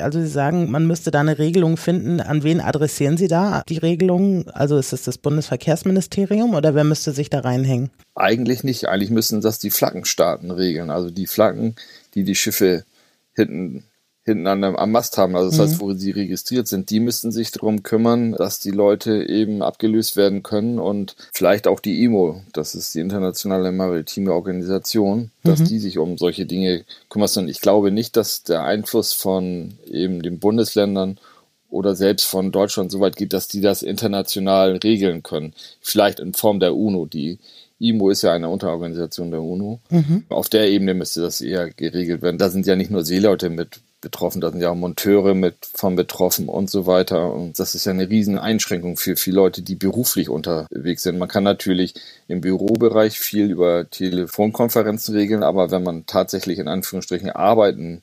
Also 0.00 0.20
Sie 0.20 0.28
sagen, 0.28 0.70
man 0.70 0.86
müsste 0.86 1.10
da 1.10 1.20
eine 1.20 1.38
Regelung 1.38 1.76
finden. 1.76 2.20
An 2.20 2.42
wen 2.42 2.60
adressieren 2.60 3.16
Sie 3.16 3.28
da 3.28 3.62
die 3.68 3.78
Regelung? 3.78 4.48
Also 4.48 4.76
ist 4.78 4.92
es 4.92 5.02
das 5.02 5.18
Bundesverkehrsministerium 5.18 6.54
oder 6.54 6.74
wer 6.74 6.84
müsste 6.84 7.12
sich 7.12 7.30
da 7.30 7.40
reinhängen? 7.40 7.90
Eigentlich 8.14 8.64
nicht. 8.64 8.88
Eigentlich 8.88 9.10
müssen 9.10 9.40
das 9.40 9.58
die 9.58 9.70
Flaggenstaaten 9.70 10.50
regeln. 10.50 10.90
Also 10.90 11.10
die 11.10 11.26
Flaggen, 11.26 11.74
die 12.14 12.24
die 12.24 12.34
Schiffe 12.34 12.84
hinten 13.34 13.84
hinten 14.24 14.46
an 14.46 14.64
am 14.64 14.90
Mast 14.90 15.18
haben, 15.18 15.36
also 15.36 15.50
das 15.50 15.58
mhm. 15.58 15.62
heißt, 15.62 15.80
wo 15.80 15.92
sie 15.92 16.10
registriert 16.10 16.66
sind, 16.66 16.90
die 16.90 17.00
müssten 17.00 17.30
sich 17.30 17.52
darum 17.52 17.82
kümmern, 17.82 18.32
dass 18.32 18.58
die 18.58 18.70
Leute 18.70 19.28
eben 19.28 19.62
abgelöst 19.62 20.16
werden 20.16 20.42
können 20.42 20.78
und 20.78 21.14
vielleicht 21.32 21.66
auch 21.66 21.80
die 21.80 22.02
IMO, 22.04 22.42
das 22.52 22.74
ist 22.74 22.94
die 22.94 23.00
internationale 23.00 23.70
maritime 23.70 24.32
Organisation, 24.32 25.30
dass 25.42 25.60
mhm. 25.60 25.64
die 25.66 25.78
sich 25.78 25.98
um 25.98 26.16
solche 26.16 26.46
Dinge 26.46 26.84
kümmern. 27.10 27.28
Und 27.36 27.48
ich 27.48 27.60
glaube 27.60 27.90
nicht, 27.90 28.16
dass 28.16 28.42
der 28.42 28.64
Einfluss 28.64 29.12
von 29.12 29.74
eben 29.86 30.22
den 30.22 30.38
Bundesländern 30.38 31.18
oder 31.70 31.94
selbst 31.94 32.26
von 32.26 32.52
Deutschland 32.52 32.90
so 32.90 33.00
weit 33.00 33.16
geht, 33.16 33.32
dass 33.32 33.48
die 33.48 33.60
das 33.60 33.82
international 33.82 34.76
regeln 34.76 35.22
können. 35.22 35.54
Vielleicht 35.80 36.20
in 36.20 36.32
Form 36.32 36.60
der 36.60 36.76
UNO. 36.76 37.06
Die 37.06 37.38
IMO 37.78 38.10
ist 38.10 38.22
ja 38.22 38.32
eine 38.32 38.48
Unterorganisation 38.48 39.30
der 39.30 39.42
UNO. 39.42 39.80
Mhm. 39.90 40.24
Auf 40.28 40.48
der 40.48 40.68
Ebene 40.68 40.94
müsste 40.94 41.20
das 41.20 41.40
eher 41.40 41.70
geregelt 41.70 42.22
werden. 42.22 42.38
Da 42.38 42.48
sind 42.48 42.66
ja 42.66 42.76
nicht 42.76 42.90
nur 42.90 43.04
Seeleute 43.04 43.50
mit 43.50 43.80
betroffen, 44.04 44.40
da 44.40 44.52
sind 44.52 44.60
ja 44.60 44.70
auch 44.70 44.76
Monteure 44.76 45.34
mit 45.34 45.56
von 45.74 45.96
betroffen 45.96 46.48
und 46.48 46.70
so 46.70 46.86
weiter. 46.86 47.32
Und 47.32 47.58
das 47.58 47.74
ist 47.74 47.86
ja 47.86 47.92
eine 47.92 48.08
riesen 48.08 48.38
Einschränkung 48.38 48.96
für 48.96 49.16
viele 49.16 49.36
Leute, 49.36 49.62
die 49.62 49.74
beruflich 49.74 50.28
unterwegs 50.28 51.02
sind. 51.02 51.18
Man 51.18 51.28
kann 51.28 51.42
natürlich 51.42 51.94
im 52.28 52.40
Bürobereich 52.40 53.18
viel 53.18 53.50
über 53.50 53.90
Telefonkonferenzen 53.90 55.16
regeln, 55.16 55.42
aber 55.42 55.72
wenn 55.72 55.82
man 55.82 56.06
tatsächlich 56.06 56.60
in 56.60 56.68
Anführungsstrichen 56.68 57.30
arbeiten 57.30 58.02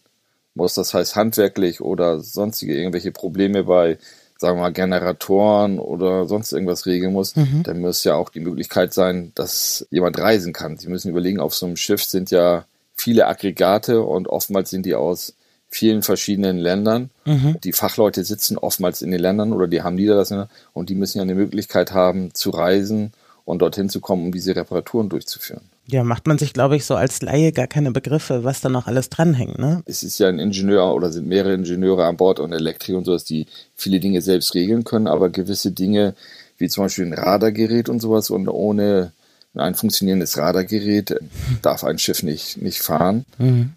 muss, 0.55 0.73
das 0.73 0.93
heißt 0.93 1.15
handwerklich 1.15 1.79
oder 1.79 2.19
sonstige 2.19 2.75
irgendwelche 2.75 3.13
Probleme 3.13 3.63
bei 3.63 3.97
sagen 4.41 4.57
wir 4.57 4.63
mal, 4.63 4.73
Generatoren 4.73 5.77
oder 5.77 6.27
sonst 6.27 6.51
irgendwas 6.51 6.87
regeln 6.87 7.13
muss, 7.13 7.35
mhm. 7.35 7.61
dann 7.63 7.79
muss 7.79 8.03
ja 8.03 8.15
auch 8.15 8.29
die 8.29 8.39
Möglichkeit 8.39 8.91
sein, 8.91 9.31
dass 9.35 9.85
jemand 9.91 10.17
reisen 10.17 10.51
kann. 10.51 10.77
Sie 10.77 10.89
müssen 10.89 11.09
überlegen, 11.09 11.39
auf 11.39 11.53
so 11.53 11.67
einem 11.67 11.77
Schiff 11.77 12.03
sind 12.03 12.31
ja 12.31 12.65
viele 12.95 13.27
Aggregate 13.27 14.01
und 14.01 14.27
oftmals 14.27 14.71
sind 14.71 14.85
die 14.85 14.95
aus 14.95 15.35
vielen 15.71 16.03
verschiedenen 16.03 16.57
Ländern. 16.57 17.09
Mhm. 17.25 17.55
Die 17.63 17.71
Fachleute 17.71 18.23
sitzen 18.23 18.57
oftmals 18.57 19.01
in 19.01 19.09
den 19.09 19.21
Ländern 19.21 19.53
oder 19.53 19.67
die 19.67 19.81
haben 19.81 19.95
Niederlassungen 19.95 20.47
und 20.73 20.89
die 20.89 20.95
müssen 20.95 21.17
ja 21.17 21.23
eine 21.23 21.33
Möglichkeit 21.33 21.93
haben 21.93 22.33
zu 22.33 22.49
reisen 22.49 23.13
und 23.45 23.59
dorthin 23.59 23.89
zu 23.89 24.01
kommen, 24.01 24.25
um 24.25 24.31
diese 24.31 24.55
Reparaturen 24.55 25.09
durchzuführen. 25.09 25.61
Ja, 25.87 26.03
macht 26.03 26.27
man 26.27 26.37
sich, 26.37 26.53
glaube 26.53 26.75
ich, 26.75 26.85
so 26.85 26.95
als 26.95 27.21
Laie 27.21 27.51
gar 27.51 27.67
keine 27.67 27.91
Begriffe, 27.91 28.43
was 28.43 28.61
da 28.61 28.69
noch 28.69 28.87
alles 28.87 29.09
dranhängt, 29.09 29.57
ne? 29.57 29.81
Es 29.85 30.03
ist 30.03 30.19
ja 30.19 30.27
ein 30.27 30.39
Ingenieur 30.39 30.93
oder 30.93 31.11
sind 31.11 31.27
mehrere 31.27 31.53
Ingenieure 31.53 32.05
an 32.05 32.17
Bord 32.17 32.39
und 32.39 32.53
Elektrik 32.53 32.95
und 32.95 33.05
sowas, 33.05 33.23
die 33.23 33.47
viele 33.75 33.99
Dinge 33.99 34.21
selbst 34.21 34.53
regeln 34.53 34.83
können, 34.83 35.07
aber 35.07 35.29
gewisse 35.29 35.71
Dinge, 35.71 36.13
wie 36.57 36.69
zum 36.69 36.83
Beispiel 36.83 37.05
ein 37.05 37.13
Radargerät 37.13 37.89
und 37.89 37.99
sowas 37.99 38.29
und 38.29 38.47
ohne 38.47 39.11
ein 39.55 39.75
funktionierendes 39.75 40.37
Radargerät 40.37 41.15
darf 41.61 41.83
ein 41.83 41.97
Schiff 41.97 42.23
nicht, 42.23 42.61
nicht 42.61 42.81
fahren. 42.81 43.25
Mhm 43.37 43.71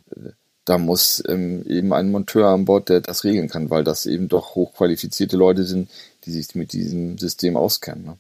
da 0.65 0.79
muss 0.79 1.23
ähm, 1.29 1.65
eben 1.67 1.93
ein 1.93 2.11
Monteur 2.11 2.49
an 2.49 2.65
Bord, 2.65 2.89
der 2.89 3.01
das 3.01 3.25
regeln 3.25 3.49
kann, 3.49 3.71
weil 3.71 3.85
das 3.85 4.07
eben 4.07 4.29
doch 4.29 4.55
hochqualifizierte 4.55 5.37
Leute 5.37 5.65
sind, 5.65 5.91
die 6.25 6.33
sich 6.33 6.55
mit 6.55 6.73
diesem 6.73 7.19
System 7.19 7.57
auskennen. 7.57 8.05
Ne? 8.05 8.17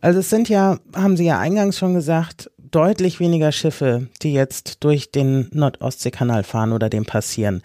Also 0.00 0.20
es 0.20 0.30
sind 0.30 0.48
ja, 0.48 0.78
haben 0.94 1.16
Sie 1.16 1.24
ja 1.24 1.38
eingangs 1.38 1.78
schon 1.78 1.94
gesagt, 1.94 2.50
deutlich 2.58 3.20
weniger 3.20 3.52
Schiffe, 3.52 4.08
die 4.22 4.32
jetzt 4.32 4.84
durch 4.84 5.10
den 5.10 5.48
Nordostseekanal 5.52 6.44
fahren 6.44 6.72
oder 6.72 6.90
den 6.90 7.04
passieren. 7.04 7.62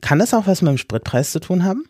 Kann 0.00 0.18
das 0.18 0.34
auch 0.34 0.46
was 0.46 0.62
mit 0.62 0.70
dem 0.70 0.78
Spritpreis 0.78 1.32
zu 1.32 1.40
tun 1.40 1.64
haben? 1.64 1.84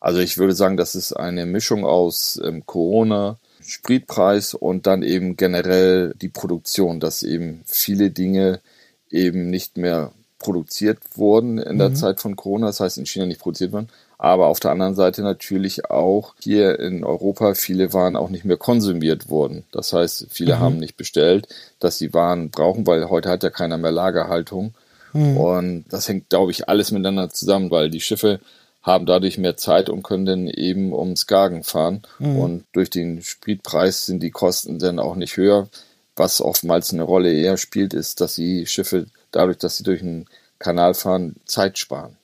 Also 0.00 0.20
ich 0.20 0.36
würde 0.36 0.54
sagen, 0.54 0.76
das 0.76 0.94
ist 0.94 1.14
eine 1.14 1.46
Mischung 1.46 1.86
aus 1.86 2.38
ähm, 2.44 2.66
Corona, 2.66 3.38
Spritpreis 3.62 4.52
und 4.52 4.86
dann 4.86 5.02
eben 5.02 5.36
generell 5.38 6.12
die 6.20 6.28
Produktion, 6.28 7.00
dass 7.00 7.22
eben 7.22 7.62
viele 7.64 8.10
Dinge 8.10 8.60
eben 9.14 9.48
nicht 9.48 9.76
mehr 9.76 10.12
produziert 10.38 10.98
wurden 11.14 11.58
in 11.58 11.78
der 11.78 11.90
mhm. 11.90 11.96
Zeit 11.96 12.20
von 12.20 12.36
Corona, 12.36 12.66
das 12.66 12.80
heißt 12.80 12.98
in 12.98 13.06
China 13.06 13.24
nicht 13.26 13.40
produziert 13.40 13.72
wurden, 13.72 13.88
aber 14.18 14.46
auf 14.46 14.60
der 14.60 14.72
anderen 14.72 14.94
Seite 14.94 15.22
natürlich 15.22 15.90
auch 15.90 16.34
hier 16.38 16.78
in 16.78 17.04
Europa 17.04 17.54
viele 17.54 17.92
Waren 17.92 18.16
auch 18.16 18.28
nicht 18.28 18.44
mehr 18.44 18.56
konsumiert 18.56 19.28
wurden. 19.28 19.64
Das 19.72 19.92
heißt, 19.92 20.26
viele 20.30 20.56
mhm. 20.56 20.60
haben 20.60 20.76
nicht 20.78 20.96
bestellt, 20.96 21.48
dass 21.80 21.98
sie 21.98 22.12
Waren 22.12 22.50
brauchen, 22.50 22.86
weil 22.86 23.08
heute 23.08 23.30
hat 23.30 23.42
ja 23.42 23.50
keiner 23.50 23.78
mehr 23.78 23.92
Lagerhaltung. 23.92 24.74
Mhm. 25.12 25.36
Und 25.36 25.84
das 25.88 26.08
hängt, 26.08 26.28
glaube 26.28 26.52
ich, 26.52 26.68
alles 26.68 26.90
miteinander 26.90 27.30
zusammen, 27.30 27.70
weil 27.70 27.90
die 27.90 28.00
Schiffe 28.00 28.40
haben 28.82 29.06
dadurch 29.06 29.38
mehr 29.38 29.56
Zeit 29.56 29.88
und 29.88 30.02
können 30.02 30.26
dann 30.26 30.46
eben 30.46 30.92
ums 30.92 31.22
Skagen 31.22 31.64
fahren. 31.64 32.02
Mhm. 32.18 32.38
Und 32.38 32.64
durch 32.72 32.90
den 32.90 33.22
Spritpreis 33.22 34.06
sind 34.06 34.22
die 34.22 34.30
Kosten 34.30 34.78
dann 34.78 34.98
auch 34.98 35.16
nicht 35.16 35.36
höher. 35.36 35.68
Was 36.16 36.40
oftmals 36.40 36.92
eine 36.92 37.02
Rolle 37.02 37.32
eher 37.32 37.56
spielt, 37.56 37.92
ist, 37.94 38.20
dass 38.20 38.36
die 38.36 38.66
Schiffe 38.66 39.06
dadurch, 39.32 39.58
dass 39.58 39.76
sie 39.76 39.82
durch 39.82 40.00
einen 40.00 40.26
Kanal 40.58 40.94
fahren, 40.94 41.36
Zeit 41.44 41.78
sparen. 41.78 42.16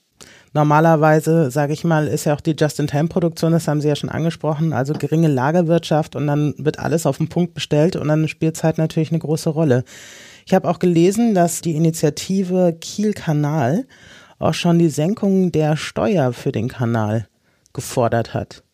Normalerweise, 0.53 1.51
sage 1.51 1.73
ich 1.73 1.85
mal, 1.85 2.09
ist 2.09 2.25
ja 2.25 2.35
auch 2.35 2.41
die 2.41 2.57
Just-in-Time-Produktion, 2.59 3.53
das 3.53 3.69
haben 3.69 3.81
Sie 3.81 3.87
ja 3.87 3.95
schon 3.95 4.09
angesprochen, 4.11 4.73
also 4.73 4.95
geringe 4.95 5.29
Lagerwirtschaft 5.29 6.17
und 6.17 6.27
dann 6.27 6.55
wird 6.59 6.81
alles 6.81 7.07
auf 7.07 7.19
den 7.19 7.29
Punkt 7.29 7.55
bestellt 7.55 7.95
und 7.95 8.09
dann 8.09 8.27
spielt 8.27 8.57
Zeit 8.57 8.77
natürlich 8.77 9.11
eine 9.11 9.21
große 9.21 9.51
Rolle. 9.51 9.85
Ich 10.47 10.53
habe 10.53 10.69
auch 10.69 10.81
gelesen, 10.81 11.35
dass 11.35 11.61
die 11.61 11.77
Initiative 11.77 12.77
Kiel-Kanal 12.81 13.87
auch 14.41 14.55
schon 14.55 14.81
die 14.81 14.89
Senkung 14.89 15.53
der 15.53 15.77
Steuer 15.77 16.33
für 16.33 16.51
den 16.51 16.69
Kanal 16.69 17.29
gefordert 17.73 18.35
hat. 18.35 18.65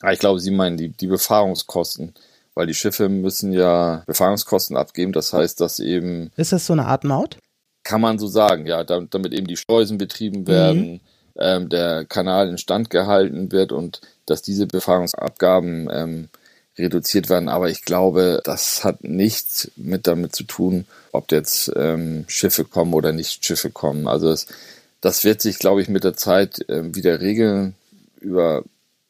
Ah, 0.00 0.12
ich 0.12 0.20
glaube, 0.20 0.40
Sie 0.40 0.50
meinen 0.50 0.78
die, 0.78 0.88
die 0.88 1.08
Befahrungskosten 1.08 2.14
weil 2.58 2.66
die 2.66 2.74
Schiffe 2.74 3.08
müssen 3.08 3.52
ja 3.52 4.02
Befahrungskosten 4.06 4.76
abgeben. 4.76 5.12
Das 5.12 5.32
heißt, 5.32 5.60
dass 5.60 5.78
eben. 5.78 6.32
Ist 6.36 6.50
das 6.50 6.66
so 6.66 6.72
eine 6.72 6.86
Art 6.86 7.04
Maut? 7.04 7.38
Kann 7.84 8.00
man 8.00 8.18
so 8.18 8.26
sagen, 8.26 8.66
ja, 8.66 8.82
damit, 8.82 9.14
damit 9.14 9.32
eben 9.32 9.46
die 9.46 9.56
Schleusen 9.56 9.96
betrieben 9.96 10.48
werden, 10.48 10.94
mhm. 10.94 11.00
ähm, 11.38 11.68
der 11.68 12.04
Kanal 12.04 12.48
instand 12.48 12.90
gehalten 12.90 13.52
wird 13.52 13.70
und 13.70 14.00
dass 14.26 14.42
diese 14.42 14.66
Befahrungsabgaben 14.66 15.88
ähm, 15.92 16.28
reduziert 16.76 17.30
werden. 17.30 17.48
Aber 17.48 17.70
ich 17.70 17.84
glaube, 17.84 18.40
das 18.42 18.82
hat 18.82 19.04
nichts 19.04 19.70
mit 19.76 20.08
damit 20.08 20.34
zu 20.34 20.42
tun, 20.42 20.84
ob 21.12 21.30
jetzt 21.30 21.70
ähm, 21.76 22.24
Schiffe 22.26 22.64
kommen 22.64 22.92
oder 22.92 23.12
nicht 23.12 23.44
Schiffe 23.44 23.70
kommen. 23.70 24.08
Also 24.08 24.30
das, 24.30 24.48
das 25.00 25.22
wird 25.22 25.40
sich, 25.40 25.60
glaube 25.60 25.80
ich, 25.80 25.88
mit 25.88 26.02
der 26.02 26.14
Zeit 26.14 26.66
ähm, 26.68 26.96
wieder 26.96 27.20
regeln. 27.20 27.76
Über, 28.20 28.64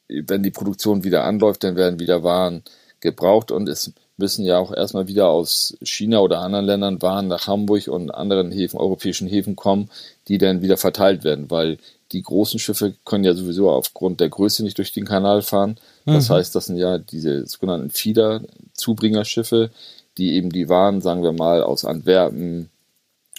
wenn 0.07 0.43
die 0.43 0.51
Produktion 0.51 1.03
wieder 1.03 1.23
anläuft, 1.23 1.63
dann 1.63 1.75
werden 1.75 1.99
wieder 1.99 2.21
Waren 2.21 2.61
gebraucht 3.01 3.51
und 3.51 3.67
es 3.69 3.93
müssen 4.17 4.43
ja 4.43 4.57
auch 4.57 4.73
erstmal 4.73 5.07
wieder 5.07 5.29
aus 5.29 5.77
China 5.81 6.19
oder 6.19 6.39
anderen 6.39 6.65
Ländern 6.65 7.01
Waren 7.01 7.27
nach 7.27 7.47
Hamburg 7.47 7.87
und 7.87 8.11
anderen 8.11 8.51
Häfen, 8.51 8.77
europäischen 8.77 9.27
Häfen 9.27 9.55
kommen, 9.55 9.89
die 10.27 10.37
dann 10.37 10.61
wieder 10.61 10.77
verteilt 10.77 11.23
werden, 11.23 11.49
weil 11.49 11.77
die 12.11 12.21
großen 12.21 12.59
Schiffe 12.59 12.93
können 13.05 13.23
ja 13.23 13.33
sowieso 13.33 13.69
aufgrund 13.69 14.19
der 14.19 14.29
Größe 14.29 14.63
nicht 14.63 14.77
durch 14.77 14.91
den 14.91 15.05
Kanal 15.05 15.41
fahren. 15.41 15.77
Das 16.05 16.27
mhm. 16.27 16.33
heißt, 16.33 16.55
das 16.55 16.65
sind 16.65 16.77
ja 16.77 16.97
diese 16.97 17.45
sogenannten 17.45 17.91
Feeder-Zubringerschiffe, 17.91 19.69
die 20.17 20.33
eben 20.33 20.49
die 20.51 20.69
Waren, 20.69 21.01
sagen 21.01 21.23
wir 21.23 21.31
mal, 21.31 21.61
aus 21.61 21.85
Antwerpen, 21.85 22.69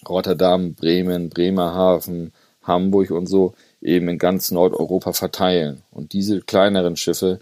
Rotterdam, 0.09 0.75
Bremen, 0.75 1.29
Bremerhaven, 1.31 2.33
Hamburg 2.62 3.11
und 3.11 3.26
so 3.26 3.55
eben 3.83 4.09
in 4.09 4.19
ganz 4.19 4.50
Nordeuropa 4.50 5.12
verteilen. 5.12 5.83
Und 5.90 6.12
diese 6.12 6.40
kleineren 6.40 6.97
Schiffe, 6.97 7.40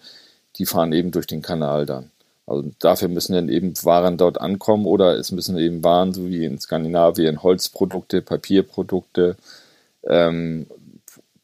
die 0.57 0.67
fahren 0.67 0.93
eben 0.93 1.11
durch 1.11 1.27
den 1.27 1.43
Kanal 1.43 1.87
dann. 1.87 2.11
Also 2.47 2.71
dafür 2.79 3.09
müssen 3.09 3.35
dann 3.35 3.49
eben 3.49 3.75
Waren 3.85 4.17
dort 4.17 4.41
ankommen 4.41 4.87
oder 4.87 5.17
es 5.19 5.33
müssen 5.33 5.59
eben 5.59 5.85
Waren, 5.85 6.15
so 6.15 6.29
wie 6.29 6.45
in 6.45 6.59
Skandinavien, 6.59 7.43
Holzprodukte, 7.43 8.23
Papierprodukte 8.23 9.37
ähm, 10.07 10.67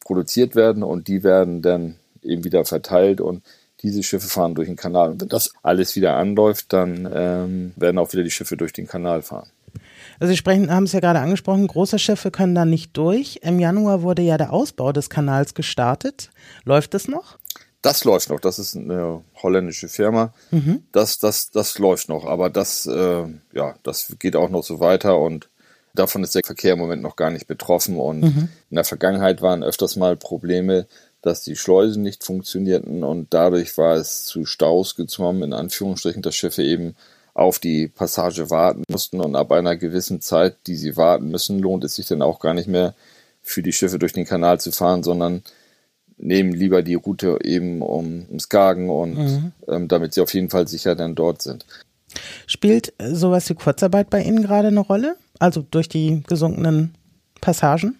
produziert 0.00 0.56
werden 0.56 0.82
und 0.82 1.08
die 1.08 1.22
werden 1.22 1.60
dann 1.60 1.96
eben 2.22 2.44
wieder 2.44 2.64
verteilt 2.64 3.20
und 3.20 3.42
diese 3.82 4.02
Schiffe 4.02 4.28
fahren 4.28 4.54
durch 4.54 4.68
den 4.68 4.76
Kanal. 4.76 5.10
Und 5.10 5.20
wenn 5.20 5.28
das 5.28 5.52
alles 5.62 5.94
wieder 5.94 6.16
anläuft, 6.16 6.72
dann 6.72 7.08
ähm, 7.12 7.72
werden 7.76 7.98
auch 7.98 8.12
wieder 8.12 8.22
die 8.22 8.30
Schiffe 8.30 8.56
durch 8.56 8.72
den 8.72 8.86
Kanal 8.86 9.20
fahren. 9.20 9.50
Also 10.18 10.30
Sie 10.30 10.36
sprechen, 10.36 10.70
haben 10.70 10.84
es 10.84 10.92
ja 10.92 11.00
gerade 11.00 11.18
angesprochen, 11.18 11.66
große 11.66 11.98
Schiffe 11.98 12.30
können 12.30 12.54
da 12.54 12.64
nicht 12.64 12.96
durch. 12.96 13.40
Im 13.42 13.58
Januar 13.58 14.02
wurde 14.02 14.22
ja 14.22 14.38
der 14.38 14.52
Ausbau 14.52 14.92
des 14.92 15.10
Kanals 15.10 15.54
gestartet. 15.54 16.30
Läuft 16.64 16.94
es 16.94 17.08
noch? 17.08 17.38
Das 17.84 18.04
läuft 18.04 18.30
noch. 18.30 18.40
Das 18.40 18.58
ist 18.58 18.74
eine 18.74 19.22
holländische 19.42 19.90
Firma. 19.90 20.32
Mhm. 20.50 20.84
Das, 20.90 21.18
das, 21.18 21.50
das 21.50 21.78
läuft 21.78 22.08
noch. 22.08 22.24
Aber 22.24 22.48
das, 22.48 22.86
äh, 22.86 23.24
ja, 23.52 23.74
das 23.82 24.14
geht 24.18 24.36
auch 24.36 24.48
noch 24.48 24.64
so 24.64 24.80
weiter 24.80 25.18
und 25.18 25.50
davon 25.92 26.24
ist 26.24 26.34
der 26.34 26.40
Verkehr 26.46 26.72
im 26.72 26.78
Moment 26.78 27.02
noch 27.02 27.14
gar 27.14 27.30
nicht 27.30 27.46
betroffen. 27.46 27.98
Und 27.98 28.22
mhm. 28.22 28.48
in 28.70 28.74
der 28.74 28.84
Vergangenheit 28.84 29.42
waren 29.42 29.62
öfters 29.62 29.96
mal 29.96 30.16
Probleme, 30.16 30.86
dass 31.20 31.42
die 31.42 31.56
Schleusen 31.56 32.02
nicht 32.02 32.24
funktionierten 32.24 33.04
und 33.04 33.34
dadurch 33.34 33.76
war 33.76 33.96
es 33.96 34.24
zu 34.24 34.46
Staus 34.46 34.96
gezwungen, 34.96 35.42
in 35.42 35.52
Anführungsstrichen, 35.52 36.22
dass 36.22 36.34
Schiffe 36.34 36.62
eben 36.62 36.96
auf 37.34 37.58
die 37.58 37.88
Passage 37.88 38.48
warten 38.48 38.84
mussten 38.88 39.20
und 39.20 39.36
ab 39.36 39.52
einer 39.52 39.76
gewissen 39.76 40.22
Zeit, 40.22 40.56
die 40.66 40.76
sie 40.76 40.96
warten 40.96 41.28
müssen, 41.28 41.58
lohnt 41.58 41.84
es 41.84 41.96
sich 41.96 42.06
dann 42.06 42.22
auch 42.22 42.40
gar 42.40 42.54
nicht 42.54 42.68
mehr 42.68 42.94
für 43.42 43.62
die 43.62 43.72
Schiffe 43.74 43.98
durch 43.98 44.14
den 44.14 44.24
Kanal 44.24 44.58
zu 44.58 44.72
fahren, 44.72 45.02
sondern 45.02 45.42
nehmen 46.16 46.52
lieber 46.52 46.82
die 46.82 46.94
Route 46.94 47.38
eben 47.42 47.82
um, 47.82 48.26
um 48.28 48.38
Skagen 48.38 48.90
und 48.90 49.14
mhm. 49.14 49.52
ähm, 49.68 49.88
damit 49.88 50.14
sie 50.14 50.20
auf 50.20 50.32
jeden 50.32 50.50
Fall 50.50 50.68
sicher 50.68 50.94
dann 50.94 51.14
dort 51.14 51.42
sind. 51.42 51.66
Spielt 52.46 52.92
sowas 52.98 53.48
wie 53.50 53.54
Kurzarbeit 53.54 54.10
bei 54.10 54.22
Ihnen 54.22 54.42
gerade 54.42 54.68
eine 54.68 54.80
Rolle? 54.80 55.16
Also 55.38 55.64
durch 55.68 55.88
die 55.88 56.22
gesunkenen 56.26 56.94
Passagen? 57.40 57.98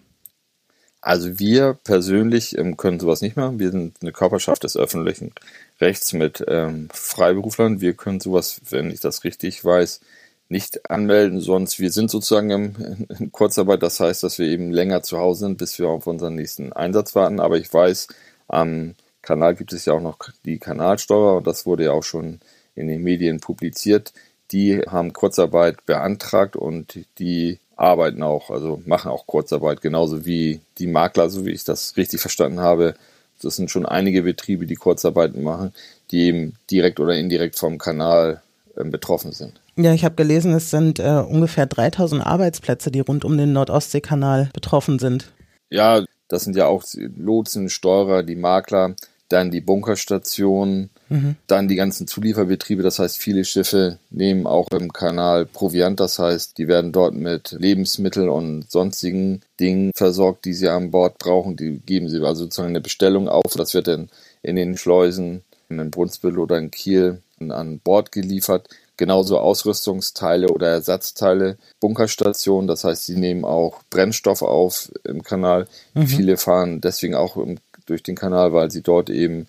Also 1.01 1.37
wir 1.37 1.77
persönlich 1.83 2.57
ähm, 2.57 2.77
können 2.77 2.99
sowas 2.99 3.21
nicht 3.21 3.35
machen. 3.35 3.59
Wir 3.59 3.69
sind 3.69 3.97
eine 4.01 4.11
Körperschaft 4.11 4.63
des 4.63 4.75
öffentlichen 4.75 5.33
Rechts 5.79 6.13
mit 6.13 6.43
ähm, 6.47 6.89
Freiberuflern. 6.91 7.79
Wir 7.79 7.93
können 7.93 8.19
sowas, 8.19 8.61
wenn 8.71 8.89
ich 8.89 9.01
das 9.01 9.23
richtig 9.23 9.63
weiß, 9.63 10.01
nicht 10.49 10.89
anmelden, 10.89 11.41
sonst 11.41 11.79
wir 11.79 11.91
sind 11.91 12.11
sozusagen 12.11 12.49
im, 12.51 12.75
in 13.19 13.31
Kurzarbeit. 13.31 13.83
Das 13.83 13.99
heißt, 13.99 14.23
dass 14.23 14.39
wir 14.39 14.47
eben 14.47 14.71
länger 14.71 15.03
zu 15.03 15.17
Hause 15.17 15.45
sind, 15.45 15.57
bis 15.57 15.79
wir 15.79 15.87
auf 15.87 16.07
unseren 16.07 16.35
nächsten 16.35 16.73
Einsatz 16.73 17.15
warten. 17.15 17.39
Aber 17.39 17.57
ich 17.57 17.73
weiß 17.73 18.07
Am 18.47 18.95
Kanal 19.21 19.55
gibt 19.55 19.73
es 19.73 19.85
ja 19.85 19.93
auch 19.93 20.01
noch 20.01 20.19
die 20.45 20.59
Kanalsteuer 20.59 21.37
und 21.37 21.47
das 21.47 21.65
wurde 21.65 21.85
ja 21.85 21.91
auch 21.91 22.03
schon 22.03 22.39
in 22.75 22.87
den 22.87 23.01
Medien 23.01 23.39
publiziert. 23.39 24.13
Die 24.51 24.81
haben 24.81 25.13
Kurzarbeit 25.13 25.85
beantragt 25.85 26.55
und 26.55 26.99
die 27.17 27.59
arbeiten 27.75 28.21
auch, 28.23 28.51
also 28.51 28.81
machen 28.85 29.11
auch 29.11 29.25
Kurzarbeit, 29.25 29.81
genauso 29.81 30.25
wie 30.25 30.61
die 30.77 30.87
Makler, 30.87 31.29
so 31.29 31.45
wie 31.45 31.51
ich 31.51 31.63
das 31.63 31.97
richtig 31.97 32.21
verstanden 32.21 32.59
habe. 32.59 32.95
Das 33.41 33.55
sind 33.55 33.71
schon 33.71 33.85
einige 33.85 34.21
Betriebe, 34.21 34.65
die 34.65 34.75
Kurzarbeiten 34.75 35.43
machen, 35.43 35.73
die 36.11 36.27
eben 36.27 36.53
direkt 36.69 36.99
oder 36.99 37.15
indirekt 37.15 37.57
vom 37.57 37.77
Kanal 37.77 38.41
äh, 38.75 38.83
betroffen 38.83 39.31
sind. 39.31 39.59
Ja, 39.77 39.93
ich 39.93 40.05
habe 40.05 40.15
gelesen, 40.15 40.53
es 40.53 40.69
sind 40.69 40.99
äh, 40.99 41.23
ungefähr 41.27 41.65
3000 41.65 42.25
Arbeitsplätze, 42.25 42.91
die 42.91 43.01
rund 43.01 43.25
um 43.25 43.37
den 43.37 43.51
Nordostseekanal 43.51 44.49
betroffen 44.53 44.99
sind. 44.99 45.31
Ja, 45.69 46.05
das 46.29 46.45
sind 46.45 46.55
ja 46.55 46.67
auch 46.67 46.83
Lotsen, 46.95 47.69
Steurer, 47.69 48.23
die 48.23 48.37
Makler, 48.37 48.95
dann 49.27 49.51
die 49.51 49.59
Bunkerstationen, 49.59 50.89
mhm. 51.09 51.35
dann 51.47 51.67
die 51.67 51.75
ganzen 51.75 52.07
Zulieferbetriebe. 52.07 52.83
Das 52.83 52.99
heißt, 52.99 53.17
viele 53.17 53.43
Schiffe 53.43 53.99
nehmen 54.11 54.47
auch 54.47 54.69
im 54.71 54.93
Kanal 54.93 55.45
Proviant. 55.45 55.99
Das 55.99 56.19
heißt, 56.19 56.57
die 56.57 56.67
werden 56.69 56.93
dort 56.93 57.13
mit 57.13 57.51
Lebensmitteln 57.51 58.29
und 58.29 58.71
sonstigen 58.71 59.41
Dingen 59.59 59.91
versorgt, 59.93 60.45
die 60.45 60.53
sie 60.53 60.69
an 60.69 60.91
Bord 60.91 61.17
brauchen. 61.17 61.57
Die 61.57 61.79
geben 61.79 62.07
sie 62.07 62.21
also 62.23 62.43
sozusagen 62.43 62.69
eine 62.69 62.81
Bestellung 62.81 63.27
auf. 63.27 63.53
Das 63.55 63.73
wird 63.73 63.87
dann 63.87 64.09
in 64.41 64.55
den 64.55 64.77
Schleusen 64.77 65.41
in 65.69 65.91
Brunsbüttel 65.91 66.39
oder 66.39 66.57
in 66.57 66.71
Kiel 66.71 67.21
an 67.39 67.79
Bord 67.79 68.11
geliefert 68.11 68.69
genauso 68.97 69.39
Ausrüstungsteile 69.39 70.49
oder 70.49 70.67
Ersatzteile, 70.67 71.57
Bunkerstationen, 71.79 72.67
das 72.67 72.83
heißt, 72.83 73.05
sie 73.05 73.15
nehmen 73.15 73.45
auch 73.45 73.81
Brennstoff 73.89 74.41
auf 74.41 74.91
im 75.03 75.23
Kanal. 75.23 75.67
Mhm. 75.93 76.07
Viele 76.07 76.37
fahren 76.37 76.81
deswegen 76.81 77.15
auch 77.15 77.37
im, 77.37 77.57
durch 77.85 78.03
den 78.03 78.15
Kanal, 78.15 78.53
weil 78.53 78.71
sie 78.71 78.81
dort 78.81 79.09
eben 79.09 79.47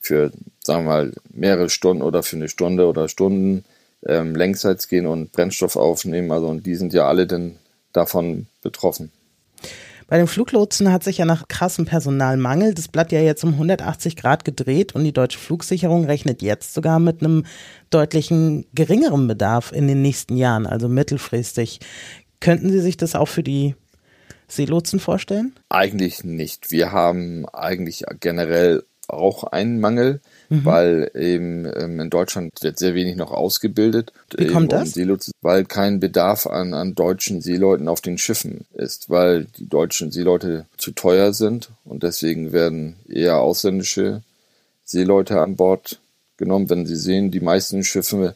für, 0.00 0.30
sagen 0.64 0.84
wir 0.84 0.90
mal, 0.90 1.12
mehrere 1.30 1.70
Stunden 1.70 2.02
oder 2.02 2.22
für 2.22 2.36
eine 2.36 2.48
Stunde 2.48 2.86
oder 2.86 3.08
Stunden 3.08 3.64
ähm, 4.06 4.34
längsseits 4.34 4.88
gehen 4.88 5.06
und 5.06 5.32
Brennstoff 5.32 5.76
aufnehmen. 5.76 6.30
Also 6.30 6.48
und 6.48 6.66
die 6.66 6.76
sind 6.76 6.92
ja 6.92 7.08
alle 7.08 7.26
dann 7.26 7.56
davon 7.92 8.46
betroffen. 8.62 9.10
Bei 10.06 10.16
den 10.16 10.26
Fluglotsen 10.26 10.90
hat 10.90 11.04
sich 11.04 11.18
ja 11.18 11.26
nach 11.26 11.48
krassem 11.48 11.84
Personalmangel 11.84 12.72
das 12.72 12.88
Blatt 12.88 13.12
ja 13.12 13.20
jetzt 13.20 13.44
um 13.44 13.52
180 13.52 14.16
Grad 14.16 14.42
gedreht 14.46 14.94
und 14.94 15.04
die 15.04 15.12
deutsche 15.12 15.38
Flugsicherung 15.38 16.06
rechnet 16.06 16.40
jetzt 16.40 16.72
sogar 16.72 16.98
mit 16.98 17.20
einem 17.20 17.44
deutlichen 17.90 18.66
geringeren 18.74 19.26
Bedarf 19.26 19.72
in 19.72 19.88
den 19.88 20.02
nächsten 20.02 20.36
Jahren, 20.36 20.66
also 20.66 20.88
mittelfristig. 20.88 21.80
Könnten 22.40 22.70
Sie 22.70 22.80
sich 22.80 22.96
das 22.96 23.14
auch 23.14 23.28
für 23.28 23.42
die 23.42 23.74
Seelotsen 24.46 25.00
vorstellen? 25.00 25.52
Eigentlich 25.68 26.24
nicht. 26.24 26.70
Wir 26.70 26.92
haben 26.92 27.46
eigentlich 27.48 28.04
generell 28.20 28.84
auch 29.08 29.44
einen 29.44 29.80
Mangel 29.80 30.20
mhm. 30.48 30.64
weil 30.64 31.10
eben 31.14 31.66
ähm, 31.76 32.00
in 32.00 32.10
Deutschland 32.10 32.52
wird 32.60 32.78
sehr 32.78 32.94
wenig 32.94 33.16
noch 33.16 33.30
ausgebildet. 33.30 34.12
Wie 34.36 34.46
kommt 34.46 34.72
das? 34.72 34.92
Seelotsen, 34.92 35.32
weil 35.42 35.64
kein 35.64 36.00
Bedarf 36.00 36.46
an, 36.46 36.74
an 36.74 36.94
deutschen 36.94 37.40
Seeleuten 37.40 37.88
auf 37.88 38.00
den 38.00 38.18
Schiffen 38.18 38.66
ist, 38.74 39.10
weil 39.10 39.46
die 39.58 39.68
deutschen 39.68 40.10
Seeleute 40.10 40.66
zu 40.76 40.92
teuer 40.92 41.32
sind 41.32 41.70
und 41.84 42.02
deswegen 42.02 42.52
werden 42.52 42.96
eher 43.08 43.38
ausländische 43.38 44.22
Seeleute 44.84 45.40
an 45.40 45.56
Bord 45.56 46.00
genommen. 46.38 46.70
Wenn 46.70 46.86
Sie 46.86 46.96
sehen, 46.96 47.30
die 47.30 47.40
meisten 47.40 47.84
Schiffe 47.84 48.34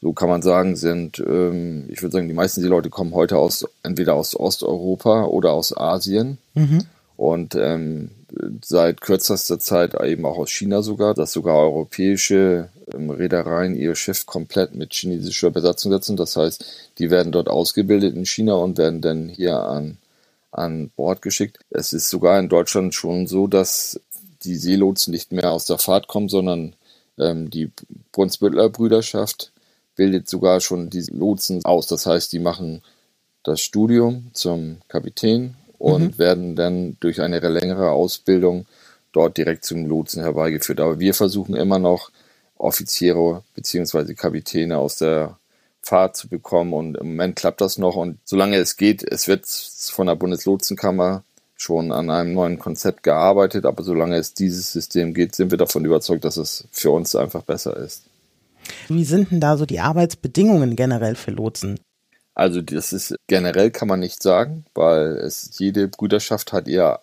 so 0.00 0.12
kann 0.12 0.28
man 0.28 0.42
sagen, 0.42 0.76
sind, 0.76 1.18
ähm, 1.18 1.86
ich 1.88 2.02
würde 2.02 2.12
sagen, 2.12 2.28
die 2.28 2.34
meisten 2.34 2.60
Seeleute 2.60 2.90
kommen 2.90 3.14
heute 3.14 3.38
aus 3.38 3.66
entweder 3.82 4.14
aus 4.14 4.38
Osteuropa 4.38 5.24
oder 5.24 5.52
aus 5.52 5.76
Asien. 5.76 6.38
Mhm. 6.54 6.84
Und 7.16 7.54
ähm, 7.54 8.10
seit 8.62 9.00
kürzester 9.00 9.58
Zeit 9.58 9.94
eben 10.00 10.26
auch 10.26 10.36
aus 10.36 10.50
China 10.50 10.82
sogar, 10.82 11.14
dass 11.14 11.32
sogar 11.32 11.56
europäische 11.56 12.68
ähm, 12.94 13.08
Reedereien 13.08 13.74
ihr 13.74 13.94
Schiff 13.94 14.26
komplett 14.26 14.74
mit 14.74 14.92
chinesischer 14.92 15.50
Besatzung 15.50 15.92
setzen. 15.92 16.16
Das 16.16 16.36
heißt, 16.36 16.64
die 16.98 17.10
werden 17.10 17.32
dort 17.32 17.48
ausgebildet 17.48 18.14
in 18.14 18.26
China 18.26 18.54
und 18.54 18.76
werden 18.76 19.00
dann 19.00 19.28
hier 19.28 19.58
an, 19.60 19.96
an 20.52 20.90
Bord 20.94 21.22
geschickt. 21.22 21.58
Es 21.70 21.94
ist 21.94 22.10
sogar 22.10 22.38
in 22.38 22.50
Deutschland 22.50 22.94
schon 22.94 23.26
so, 23.26 23.46
dass 23.46 23.98
die 24.42 24.56
Seelotsen 24.56 25.12
nicht 25.12 25.32
mehr 25.32 25.52
aus 25.52 25.64
der 25.64 25.78
Fahrt 25.78 26.06
kommen, 26.06 26.28
sondern 26.28 26.75
die 27.18 27.70
Brunsbüttler 28.12 28.68
Brüderschaft 28.68 29.52
bildet 29.94 30.28
sogar 30.28 30.60
schon 30.60 30.90
die 30.90 31.04
Lotsen 31.10 31.64
aus. 31.64 31.86
Das 31.86 32.06
heißt, 32.06 32.32
die 32.32 32.38
machen 32.38 32.82
das 33.42 33.60
Studium 33.60 34.30
zum 34.32 34.78
Kapitän 34.88 35.54
und 35.78 36.02
mhm. 36.02 36.18
werden 36.18 36.56
dann 36.56 36.96
durch 37.00 37.20
eine 37.20 37.40
längere 37.40 37.90
Ausbildung 37.90 38.66
dort 39.12 39.36
direkt 39.38 39.64
zum 39.64 39.86
Lotsen 39.86 40.22
herbeigeführt. 40.22 40.80
Aber 40.80 41.00
wir 41.00 41.14
versuchen 41.14 41.54
immer 41.54 41.78
noch 41.78 42.10
Offiziere 42.58 43.42
bzw. 43.54 44.14
Kapitäne 44.14 44.78
aus 44.78 44.96
der 44.96 45.38
Fahrt 45.82 46.16
zu 46.16 46.28
bekommen 46.28 46.72
und 46.72 46.96
im 46.96 47.08
Moment 47.10 47.36
klappt 47.36 47.60
das 47.60 47.78
noch 47.78 47.96
und 47.96 48.18
solange 48.24 48.56
es 48.56 48.76
geht, 48.76 49.04
es 49.04 49.28
wird 49.28 49.46
von 49.46 50.08
der 50.08 50.16
Bundeslotsenkammer 50.16 51.22
schon 51.56 51.90
an 51.90 52.10
einem 52.10 52.34
neuen 52.34 52.58
Konzept 52.58 53.02
gearbeitet, 53.02 53.64
aber 53.64 53.82
solange 53.82 54.16
es 54.16 54.34
dieses 54.34 54.72
System 54.72 55.14
geht, 55.14 55.34
sind 55.34 55.50
wir 55.50 55.58
davon 55.58 55.84
überzeugt, 55.84 56.24
dass 56.24 56.36
es 56.36 56.68
für 56.70 56.90
uns 56.90 57.16
einfach 57.16 57.42
besser 57.42 57.76
ist. 57.76 58.04
Wie 58.88 59.04
sind 59.04 59.30
denn 59.30 59.40
da 59.40 59.56
so 59.56 59.64
die 59.64 59.80
Arbeitsbedingungen 59.80 60.76
generell 60.76 61.14
für 61.14 61.30
Lotsen? 61.30 61.80
Also 62.34 62.60
das 62.60 62.92
ist 62.92 63.16
generell 63.28 63.70
kann 63.70 63.88
man 63.88 64.00
nicht 64.00 64.22
sagen, 64.22 64.66
weil 64.74 65.16
es 65.16 65.58
jede 65.58 65.88
Brüderschaft 65.88 66.52
hat 66.52 66.68
ihr 66.68 67.00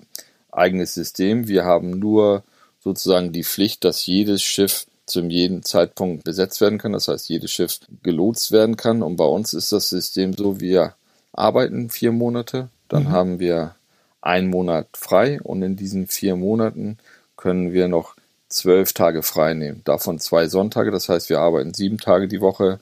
eigenes 0.52 0.94
System. 0.94 1.48
Wir 1.48 1.66
haben 1.66 1.98
nur 1.98 2.44
sozusagen 2.80 3.32
die 3.32 3.44
Pflicht, 3.44 3.84
dass 3.84 4.06
jedes 4.06 4.44
Schiff 4.44 4.86
zum 5.06 5.30
jeden 5.30 5.64
Zeitpunkt 5.64 6.24
besetzt 6.24 6.62
werden 6.62 6.78
kann. 6.78 6.94
Das 6.94 7.08
heißt, 7.08 7.30
jedes 7.30 7.52
Schiff 7.52 7.80
gelotst 8.04 8.52
werden 8.52 8.78
kann. 8.78 9.02
Und 9.02 9.16
bei 9.16 9.26
uns 9.26 9.54
ist 9.54 9.72
das 9.72 9.90
System 9.90 10.34
so, 10.34 10.60
wir 10.60 10.94
arbeiten 11.32 11.90
vier 11.90 12.12
Monate, 12.12 12.70
dann 12.88 13.06
mhm. 13.06 13.12
haben 13.12 13.40
wir 13.40 13.76
einen 14.24 14.50
Monat 14.50 14.88
frei 14.94 15.42
und 15.42 15.62
in 15.62 15.76
diesen 15.76 16.08
vier 16.08 16.36
Monaten 16.36 16.98
können 17.36 17.74
wir 17.74 17.88
noch 17.88 18.16
zwölf 18.48 18.94
Tage 18.94 19.24
frei 19.24 19.54
nehmen. 19.54 19.82
Davon 19.84 20.20
zwei 20.20 20.48
Sonntage, 20.48 20.92
das 20.92 21.10
heißt, 21.10 21.30
wir 21.30 21.40
arbeiten 21.40 21.74
sieben 21.74 21.98
Tage 21.98 22.28
die 22.28 22.42
Woche, 22.42 22.80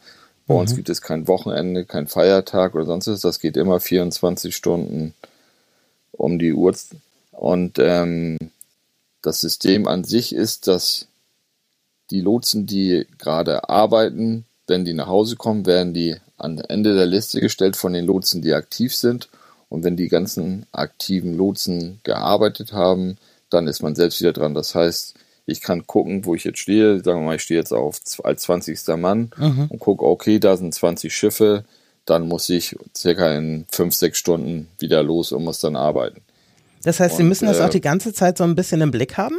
bei 0.48 0.54
mhm. 0.54 0.60
uns 0.62 0.76
gibt 0.76 0.90
es 0.90 1.02
kein 1.02 1.28
Wochenende, 1.28 1.86
kein 1.86 2.08
Feiertag 2.08 2.76
oder 2.76 2.86
sonst 2.86 3.08
was. 3.08 3.22
Das 3.22 3.40
geht 3.40 3.58
immer 3.58 3.80
24 3.80 4.56
Stunden 4.56 5.14
um 6.12 6.40
die 6.40 6.54
Uhr. 6.54 6.76
Und 7.32 7.80
ähm, 7.80 8.38
das 9.22 9.42
System 9.42 9.88
an 9.88 10.04
sich 10.04 10.36
ist, 10.36 10.68
dass 10.68 11.08
die 12.10 12.22
Lotsen, 12.22 12.66
die 12.66 13.08
gerade 13.18 13.70
arbeiten, 13.70 14.46
wenn 14.68 14.86
die 14.86 14.94
nach 14.94 15.08
Hause 15.08 15.38
kommen, 15.38 15.66
werden 15.66 15.94
die 15.94 16.18
an 16.38 16.58
Ende 16.58 16.96
der 16.96 17.06
Liste 17.06 17.40
gestellt 17.40 17.78
von 17.78 17.94
den 17.94 18.06
Lotsen, 18.06 18.42
die 18.42 18.54
aktiv 18.54 18.96
sind. 18.96 19.30
Und 19.72 19.86
wenn 19.86 19.96
die 19.96 20.10
ganzen 20.10 20.66
aktiven 20.74 21.38
Lotsen 21.38 22.02
gearbeitet 22.04 22.74
haben, 22.74 23.16
dann 23.50 23.68
ist 23.68 23.82
man 23.82 23.96
selbst 23.96 24.20
wieder 24.20 24.34
dran. 24.34 24.54
Das 24.54 24.76
heißt, 24.76 25.16
ich 25.46 25.62
kann 25.62 25.88
gucken, 25.88 26.26
wo 26.26 26.36
ich 26.36 26.44
jetzt 26.44 26.60
stehe. 26.60 27.02
Sagen 27.02 27.22
wir 27.22 27.26
mal, 27.28 27.36
ich 27.38 27.44
stehe 27.44 27.58
jetzt 27.58 27.72
auf 27.72 28.02
als 28.22 28.42
20. 28.42 28.78
Mann 28.98 29.32
mhm. 29.38 29.68
und 29.70 29.80
gucke, 29.80 30.04
okay, 30.06 30.40
da 30.40 30.58
sind 30.58 30.74
20 30.74 31.16
Schiffe. 31.16 31.64
Dann 32.04 32.28
muss 32.28 32.50
ich 32.50 32.76
circa 32.94 33.34
in 33.34 33.66
5, 33.72 33.96
6 33.96 34.18
Stunden 34.18 34.68
wieder 34.78 35.04
los 35.04 35.32
und 35.32 35.46
muss 35.46 35.60
dann 35.60 35.78
arbeiten. 35.78 36.20
Das 36.84 37.00
heißt, 37.00 37.16
Sie 37.16 37.24
müssen 37.24 37.46
das 37.46 37.60
äh, 37.60 37.64
auch 37.64 37.70
die 37.70 37.80
ganze 37.80 38.12
Zeit 38.12 38.38
so 38.38 38.44
ein 38.44 38.56
bisschen 38.56 38.82
im 38.82 38.92
Blick 38.92 39.16
haben? 39.16 39.38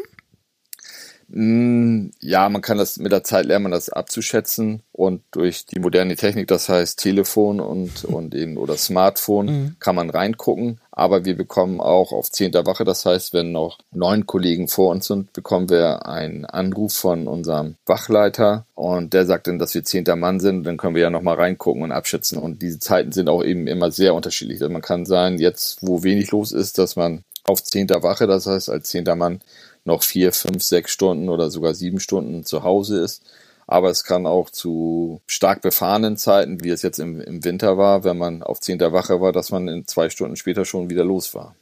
Mm, 1.34 2.10
ja, 2.20 2.48
man 2.50 2.60
kann 2.60 2.76
das 2.76 2.98
mit 2.98 3.10
der 3.10 3.24
Zeit 3.24 3.46
lernen, 3.46 3.72
das 3.72 3.88
abzuschätzen 3.88 4.82
und 4.92 5.22
durch 5.30 5.64
die 5.64 5.80
moderne 5.80 6.14
Technik, 6.14 6.46
das 6.46 6.68
heißt 6.68 6.98
Telefon 6.98 7.58
und, 7.58 8.04
und 8.04 8.34
eben 8.34 8.58
oder 8.58 8.76
Smartphone, 8.76 9.46
mhm. 9.46 9.76
kann 9.78 9.96
man 9.96 10.10
reingucken. 10.10 10.78
Aber 10.90 11.24
wir 11.24 11.34
bekommen 11.34 11.80
auch 11.80 12.12
auf 12.12 12.30
zehnter 12.30 12.66
Wache, 12.66 12.84
das 12.84 13.06
heißt, 13.06 13.32
wenn 13.32 13.50
noch 13.50 13.78
neun 13.92 14.26
Kollegen 14.26 14.68
vor 14.68 14.90
uns 14.90 15.06
sind, 15.06 15.32
bekommen 15.32 15.70
wir 15.70 16.06
einen 16.06 16.44
Anruf 16.44 16.92
von 16.92 17.26
unserem 17.26 17.76
Wachleiter 17.86 18.66
und 18.74 19.14
der 19.14 19.24
sagt 19.24 19.46
dann, 19.46 19.58
dass 19.58 19.74
wir 19.74 19.84
zehnter 19.84 20.16
Mann 20.16 20.38
sind. 20.38 20.64
Dann 20.64 20.76
können 20.76 20.94
wir 20.94 21.02
ja 21.02 21.10
nochmal 21.10 21.36
reingucken 21.36 21.82
und 21.82 21.92
abschätzen. 21.92 22.38
Und 22.38 22.60
diese 22.60 22.78
Zeiten 22.78 23.12
sind 23.12 23.30
auch 23.30 23.42
eben 23.42 23.66
immer 23.68 23.90
sehr 23.90 24.14
unterschiedlich. 24.14 24.60
Also 24.60 24.70
man 24.70 24.82
kann 24.82 25.06
sein, 25.06 25.38
jetzt 25.38 25.78
wo 25.80 26.02
wenig 26.02 26.30
los 26.30 26.52
ist, 26.52 26.76
dass 26.76 26.94
man 26.94 27.24
auf 27.44 27.62
zehnter 27.62 28.02
Wache, 28.02 28.26
das 28.26 28.46
heißt 28.46 28.68
als 28.68 28.90
zehnter 28.90 29.16
Mann 29.16 29.40
noch 29.84 30.02
vier, 30.02 30.32
fünf, 30.32 30.62
sechs 30.62 30.92
Stunden 30.92 31.28
oder 31.28 31.50
sogar 31.50 31.74
sieben 31.74 32.00
Stunden 32.00 32.44
zu 32.44 32.62
Hause 32.62 33.00
ist. 33.00 33.22
Aber 33.66 33.90
es 33.90 34.04
kann 34.04 34.26
auch 34.26 34.50
zu 34.50 35.20
stark 35.26 35.62
befahrenen 35.62 36.16
Zeiten, 36.16 36.62
wie 36.62 36.70
es 36.70 36.82
jetzt 36.82 36.98
im, 36.98 37.20
im 37.20 37.44
Winter 37.44 37.78
war, 37.78 38.04
wenn 38.04 38.18
man 38.18 38.42
auf 38.42 38.60
zehnter 38.60 38.92
Wache 38.92 39.20
war, 39.20 39.32
dass 39.32 39.50
man 39.50 39.68
in 39.68 39.86
zwei 39.86 40.10
Stunden 40.10 40.36
später 40.36 40.64
schon 40.64 40.90
wieder 40.90 41.04
los 41.04 41.34
war. 41.34 41.54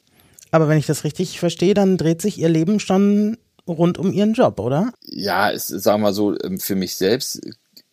Aber 0.50 0.68
wenn 0.68 0.78
ich 0.78 0.86
das 0.86 1.04
richtig 1.04 1.38
verstehe, 1.38 1.74
dann 1.74 1.96
dreht 1.96 2.20
sich 2.22 2.38
Ihr 2.38 2.48
Leben 2.48 2.80
schon 2.80 3.38
rund 3.68 3.98
um 3.98 4.12
Ihren 4.12 4.32
Job, 4.32 4.58
oder? 4.58 4.92
Ja, 5.02 5.50
es, 5.50 5.68
sagen 5.68 6.02
wir 6.02 6.12
so, 6.12 6.36
ähm, 6.40 6.58
für 6.58 6.74
mich 6.74 6.96
selbst 6.96 7.40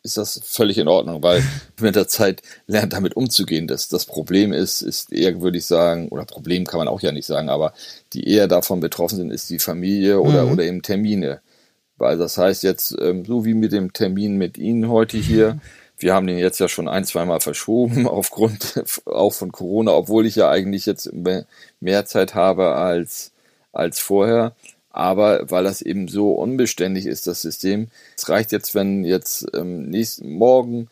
ist 0.04 0.18
das 0.18 0.42
völlig 0.44 0.78
in 0.78 0.88
Ordnung, 0.88 1.22
weil 1.24 1.44
mit 1.80 1.96
der 1.96 2.08
Zeit 2.08 2.42
lernt 2.66 2.94
damit 2.94 3.16
umzugehen. 3.16 3.68
Das, 3.68 3.88
das 3.88 4.06
Problem 4.06 4.54
ist, 4.54 4.82
ist 4.82 5.12
eher, 5.12 5.42
würde 5.42 5.58
ich 5.58 5.66
sagen, 5.66 6.10
oder 6.10 6.26
Problem 6.26 6.66
kann 6.66 6.80
man 6.80 6.88
auch 6.88 7.02
ja 7.02 7.12
nicht 7.12 7.26
sagen, 7.26 7.50
aber 7.50 7.74
die 8.14 8.28
eher 8.28 8.48
davon 8.48 8.80
betroffen 8.80 9.18
sind, 9.18 9.32
ist 9.32 9.50
die 9.50 9.60
Familie 9.60 10.20
oder, 10.22 10.46
mhm. 10.46 10.52
oder 10.52 10.64
eben 10.64 10.82
Termine. 10.82 11.42
Weil 11.98 12.18
das 12.18 12.38
heißt 12.38 12.64
jetzt, 12.64 12.96
ähm, 13.02 13.26
so 13.26 13.44
wie 13.46 13.54
mit 13.54 13.72
dem 13.72 13.92
Termin 13.92 14.38
mit 14.38 14.58
Ihnen 14.58 14.88
heute 14.90 15.18
hier, 15.18 15.60
wir 15.98 16.14
haben 16.14 16.28
den 16.28 16.38
jetzt 16.38 16.60
ja 16.60 16.68
schon 16.68 16.88
ein, 16.88 17.06
zweimal 17.06 17.40
verschoben 17.40 18.08
aufgrund 18.08 18.84
auch 19.06 19.34
von 19.34 19.52
Corona, 19.52 19.92
obwohl 19.94 20.26
ich 20.26 20.36
ja 20.36 20.50
eigentlich 20.50 20.86
jetzt 20.86 21.12
mehr 21.80 22.06
Zeit 22.06 22.36
habe 22.36 22.76
als, 22.76 23.32
als 23.72 24.00
vorher 24.00 24.56
aber 24.98 25.50
weil 25.52 25.64
das 25.64 25.82
eben 25.84 26.08
so 26.08 26.32
unbeständig 26.34 27.06
ist, 27.06 27.28
das 27.28 27.42
System. 27.44 27.90
Es 28.18 28.30
reicht 28.30 28.52
jetzt, 28.52 28.74
wenn 28.76 29.04
jetzt 29.04 29.48
ähm, 29.54 29.90
nächsten 29.90 30.32
Morgen 30.34 30.90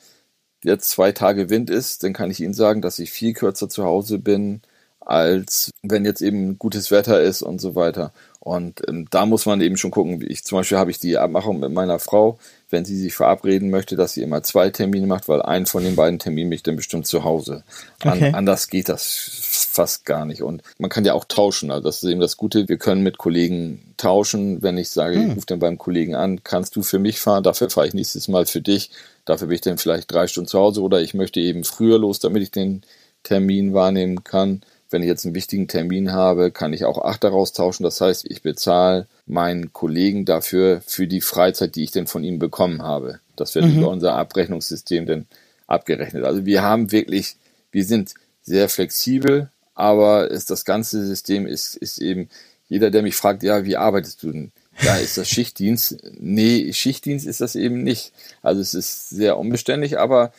jetzt 0.63 0.89
zwei 0.91 1.11
Tage 1.11 1.49
Wind 1.49 1.69
ist, 1.71 2.03
dann 2.03 2.13
kann 2.13 2.29
ich 2.31 2.39
Ihnen 2.41 2.53
sagen, 2.53 2.81
dass 2.81 2.99
ich 2.99 3.11
viel 3.11 3.33
kürzer 3.33 3.67
zu 3.69 3.83
Hause 3.83 4.19
bin, 4.19 4.61
als 5.05 5.71
wenn 5.83 6.03
jetzt 6.03 6.21
eben 6.21 6.57
gutes 6.57 6.91
Wetter 6.91 7.21
ist 7.21 7.41
und 7.41 7.61
so 7.61 7.75
weiter. 7.75 8.11
Und 8.39 8.81
ähm, 8.87 9.07
da 9.09 9.25
muss 9.25 9.45
man 9.45 9.61
eben 9.61 9.77
schon 9.77 9.89
gucken. 9.89 10.23
Ich 10.27 10.43
zum 10.43 10.59
Beispiel 10.59 10.77
habe 10.77 10.91
ich 10.91 10.99
die 10.99 11.17
Abmachung 11.17 11.59
mit 11.59 11.71
meiner 11.71 11.97
Frau, 11.97 12.37
wenn 12.69 12.85
sie 12.85 12.95
sich 12.95 13.15
verabreden 13.15 13.71
möchte, 13.71 13.95
dass 13.95 14.13
sie 14.13 14.21
immer 14.21 14.43
zwei 14.43 14.69
Termine 14.69 15.07
macht, 15.07 15.27
weil 15.27 15.41
einen 15.41 15.65
von 15.65 15.83
den 15.83 15.95
beiden 15.95 16.19
Terminen 16.19 16.49
mich 16.49 16.61
dann 16.61 16.75
bestimmt 16.75 17.07
zu 17.07 17.23
Hause. 17.23 17.63
An, 18.01 18.17
okay. 18.17 18.31
Anders 18.33 18.67
geht 18.67 18.89
das 18.89 19.67
fast 19.71 20.05
gar 20.05 20.25
nicht. 20.25 20.43
Und 20.43 20.61
man 20.77 20.89
kann 20.89 21.05
ja 21.05 21.13
auch 21.13 21.25
tauschen. 21.25 21.71
Also 21.71 21.83
das 21.83 22.03
ist 22.03 22.09
eben 22.09 22.19
das 22.19 22.37
Gute. 22.37 22.67
Wir 22.67 22.77
können 22.77 23.01
mit 23.01 23.17
Kollegen 23.17 23.93
tauschen. 23.97 24.61
Wenn 24.61 24.77
ich 24.77 24.89
sage, 24.89 25.15
hm. 25.15 25.29
ich 25.29 25.35
rufe 25.37 25.47
dann 25.47 25.59
beim 25.59 25.77
Kollegen 25.77 26.15
an, 26.15 26.43
kannst 26.43 26.75
du 26.75 26.83
für 26.83 26.99
mich 26.99 27.19
fahren? 27.19 27.43
Dafür 27.43 27.69
fahre 27.69 27.87
ich 27.87 27.93
nächstes 27.93 28.27
Mal 28.27 28.45
für 28.45 28.61
dich. 28.61 28.91
Dafür 29.25 29.47
bin 29.47 29.55
ich 29.55 29.61
dann 29.61 29.77
vielleicht 29.77 30.11
drei 30.11 30.27
Stunden 30.27 30.47
zu 30.47 30.59
Hause 30.59 30.81
oder 30.81 31.01
ich 31.01 31.13
möchte 31.13 31.39
eben 31.39 31.63
früher 31.63 31.97
los, 31.97 32.19
damit 32.19 32.43
ich 32.43 32.51
den 32.51 32.83
Termin 33.23 33.73
wahrnehmen 33.73 34.23
kann. 34.23 34.61
Wenn 34.89 35.01
ich 35.01 35.07
jetzt 35.07 35.25
einen 35.25 35.35
wichtigen 35.35 35.67
Termin 35.67 36.11
habe, 36.11 36.51
kann 36.51 36.73
ich 36.73 36.85
auch 36.85 37.03
Achter 37.03 37.29
raustauschen. 37.29 37.83
Das 37.83 37.99
heißt, 38.01 38.25
ich 38.29 38.41
bezahle 38.41 39.07
meinen 39.25 39.73
Kollegen 39.73 40.25
dafür 40.25 40.81
für 40.85 41.07
die 41.07 41.21
Freizeit, 41.21 41.75
die 41.75 41.83
ich 41.83 41.91
denn 41.91 42.07
von 42.07 42.23
ihm 42.23 42.39
bekommen 42.39 42.81
habe. 42.81 43.19
Das 43.35 43.55
wird 43.55 43.65
mhm. 43.65 43.79
über 43.79 43.89
unser 43.89 44.13
Abrechnungssystem 44.15 45.05
dann 45.05 45.25
abgerechnet. 45.67 46.23
Also 46.23 46.45
wir 46.45 46.61
haben 46.61 46.91
wirklich, 46.91 47.35
wir 47.71 47.83
sind 47.83 48.13
sehr 48.43 48.69
flexibel, 48.69 49.49
aber 49.73 50.29
ist, 50.29 50.49
das 50.49 50.65
ganze 50.65 51.05
System 51.05 51.47
ist, 51.47 51.75
ist 51.75 51.97
eben, 51.97 52.29
jeder, 52.67 52.91
der 52.91 53.03
mich 53.03 53.15
fragt, 53.15 53.43
ja, 53.43 53.65
wie 53.65 53.77
arbeitest 53.77 54.23
du 54.23 54.31
denn? 54.31 54.51
Ja, 54.81 54.95
ist 54.97 55.17
das 55.17 55.29
Schichtdienst? 55.29 55.97
Nee, 56.19 56.73
Schichtdienst 56.73 57.25
ist 57.25 57.41
das 57.41 57.55
eben 57.55 57.83
nicht. 57.83 58.11
Also 58.41 58.61
es 58.61 58.73
ist 58.73 59.09
sehr 59.09 59.37
unbeständig, 59.37 59.99
aber 59.99 60.33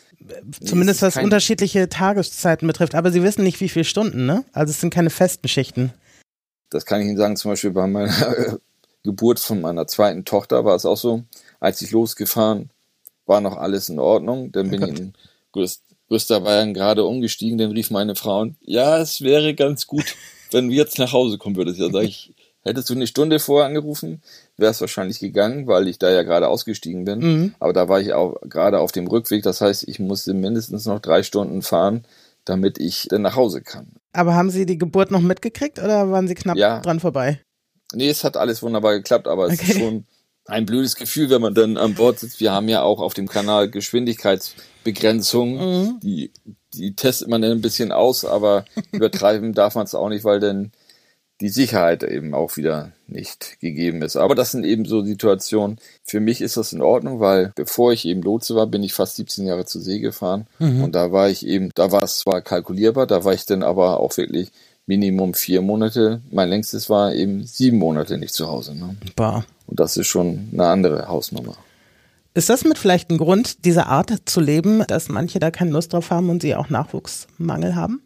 Zumindest 0.65 1.03
was 1.03 1.17
unterschiedliche 1.17 1.89
Tageszeiten 1.89 2.67
betrifft. 2.67 2.95
Aber 2.95 3.11
Sie 3.11 3.23
wissen 3.23 3.45
nicht, 3.45 3.61
wie 3.61 3.69
viele 3.69 3.85
Stunden, 3.85 4.27
ne? 4.27 4.45
Also 4.53 4.71
es 4.71 4.81
sind 4.81 4.93
keine 4.93 5.11
festen 5.11 5.49
Schichten. 5.49 5.93
Das 6.71 6.85
kann 6.85 7.01
ich 7.01 7.07
Ihnen 7.07 7.17
sagen, 7.17 7.37
zum 7.37 7.53
Beispiel 7.53 7.71
bei 7.71 7.87
meiner 7.87 8.59
Geburt 9.05 9.39
von 9.39 9.61
meiner 9.61 9.87
zweiten 9.87 10.25
Tochter 10.25 10.65
war 10.65 10.75
es 10.75 10.85
auch 10.85 10.97
so. 10.97 11.23
Als 11.61 11.81
ich 11.83 11.93
losgefahren 11.93 12.71
war 13.27 13.41
noch 13.41 13.57
alles 13.57 13.89
in 13.89 13.99
Ordnung. 13.99 14.53
Dann 14.53 14.69
oh 14.69 14.71
bin 14.71 14.83
oh 14.83 14.87
ich 14.87 14.99
in 14.99 15.13
Rüst, 15.55 15.83
Rüsterbayern 16.11 16.75
gerade 16.75 17.05
umgestiegen. 17.05 17.59
Dann 17.59 17.73
rief 17.73 17.91
meine 17.91 18.15
Frau, 18.15 18.47
ja, 18.61 18.99
es 18.99 19.21
wäre 19.21 19.55
ganz 19.55 19.87
gut, 19.87 20.17
wenn 20.51 20.69
du 20.69 20.75
jetzt 20.75 20.99
nach 20.99 21.13
Hause 21.13 21.39
kommen 21.39 21.57
würdest. 21.57 21.79
Ja, 21.79 21.91
sag 21.91 22.05
ich, 22.05 22.35
hättest 22.63 22.91
du 22.91 22.95
eine 22.95 23.07
Stunde 23.07 23.39
vorher 23.39 23.67
angerufen, 23.67 24.23
wäre 24.57 24.71
es 24.71 24.81
wahrscheinlich 24.81 25.21
gegangen, 25.21 25.67
weil 25.67 25.89
ich 25.89 25.99
da 25.99 26.11
ja 26.11 26.23
gerade 26.23 26.49
ausgestiegen 26.49 27.05
bin. 27.05 27.19
Mhm. 27.19 27.55
Aber 27.59 27.73
da 27.73 27.89
war 27.89 28.01
ich 28.01 28.13
auch 28.13 28.37
gerade 28.43 28.81
auf 28.81 28.93
dem 28.93 29.07
Rückweg. 29.07 29.43
Das 29.43 29.61
heißt, 29.61 29.87
ich 29.89 29.99
musste 29.99 30.35
mindestens 30.35 30.87
noch 30.87 31.01
drei 31.01 31.23
Stunden 31.23 31.63
fahren, 31.63 32.05
damit 32.45 32.79
ich 32.79 33.09
dann 33.11 33.23
nach 33.23 33.37
Hause 33.37 33.63
kann. 33.63 33.89
Aber 34.13 34.35
haben 34.35 34.51
Sie 34.51 34.67
die 34.67 34.79
Geburt 34.79 35.11
noch 35.11 35.21
mitgekriegt 35.21 35.79
oder 35.79 36.11
waren 36.11 36.29
Sie 36.29 36.35
knapp 36.35 36.57
ja. 36.57 36.81
dran 36.81 37.01
vorbei? 37.01 37.41
Nee, 37.93 38.09
es 38.09 38.25
hat 38.25 38.37
alles 38.37 38.63
wunderbar 38.63 38.95
geklappt, 38.95 39.29
aber 39.29 39.47
es 39.47 39.61
okay. 39.61 39.73
ist 39.73 39.79
schon 39.79 40.05
ein 40.47 40.67
blödes 40.67 40.97
Gefühl, 40.97 41.31
wenn 41.31 41.43
man 41.43 41.55
dann 41.55 41.77
an 41.77 41.95
Bord 41.95 42.21
sitzt. 42.21 42.41
Wir 42.41 42.53
haben 42.53 42.69
ja 42.69 42.83
auch 42.83 43.01
auf 43.01 43.15
dem 43.15 43.29
Kanal 43.29 43.71
Geschwindigkeitsbegrenzungen. 43.71 45.59
Mhm. 45.59 46.01
Die, 46.01 46.33
die 46.73 46.95
testet 46.95 47.29
man 47.29 47.43
dann 47.43 47.53
ein 47.53 47.61
bisschen 47.61 47.93
aus, 47.93 48.25
aber 48.25 48.65
übertreiben 48.93 49.53
darf 49.55 49.75
man 49.75 49.85
es 49.85 49.95
auch 49.95 50.09
nicht, 50.09 50.25
weil 50.25 50.41
dann 50.41 50.73
die 51.41 51.49
Sicherheit 51.51 52.03
eben 52.03 52.35
auch 52.35 52.57
wieder 52.57 52.93
nicht 53.07 53.61
gegeben 53.61 54.03
ist. 54.03 54.17
Aber 54.17 54.35
das 54.35 54.53
sind 54.53 54.65
eben 54.65 54.87
so 54.87 55.05
Situationen. 55.05 55.79
Für 56.03 56.21
mich 56.21 56.41
ist 56.41 56.57
das 56.57 56.73
in 56.73 56.81
Ordnung, 56.81 57.21
weil 57.21 57.53
bevor 57.55 57.93
ich 57.93 58.07
eben 58.07 58.23
Lotse 58.23 58.55
war, 58.55 58.67
bin 58.67 58.83
ich 58.83 58.95
fast 58.95 59.17
17 59.17 59.47
Jahre 59.47 59.67
zur 59.67 59.83
See 59.83 59.99
gefahren. 59.99 60.47
Mhm. 60.59 60.85
Und 60.85 60.95
da 60.95 61.13
war 61.13 61.29
ich 61.29 61.47
eben, 61.47 61.71
da 61.75 61.93
war 61.93 62.03
es 62.03 62.19
zwar 62.19 62.41
kalkulierbar, 62.41 63.07
da 63.07 63.25
war 63.25 63.35
ich 63.35 63.45
dann 63.45 63.63
aber 63.63 64.01
auch 64.01 64.17
wirklich 64.17 64.51
Minimum 64.87 65.35
vier 65.35 65.63
Monate. 65.63 66.23
Mein 66.31 66.49
längstes 66.49 66.89
war 66.89 67.13
eben 67.13 67.45
sieben 67.45 67.79
Monate 67.79 68.19
nicht 68.19 68.33
zu 68.33 68.49
Hause. 68.49 68.75
Ne? 68.75 68.97
Bah. 69.17 69.45
Und 69.67 69.81
das 69.81 69.97
ist 69.97 70.07
schon 70.07 70.49
eine 70.53 70.67
andere 70.67 71.09
Hausnummer. 71.09 71.57
Ist 72.35 72.51
das 72.51 72.65
mit 72.65 72.79
vielleicht 72.79 73.11
ein 73.11 73.19
Grund, 73.19 73.65
diese 73.65 73.87
Art 73.87 74.13
zu 74.27 74.41
leben, 74.41 74.85
dass 74.87 75.09
manche 75.09 75.39
da 75.39 75.51
keine 75.51 75.71
Lust 75.71 75.93
drauf 75.93 76.11
haben 76.11 76.31
und 76.31 76.43
sie 76.43 76.55
auch 76.55 76.69
Nachwuchsmangel 76.69 77.75
haben? 77.75 78.03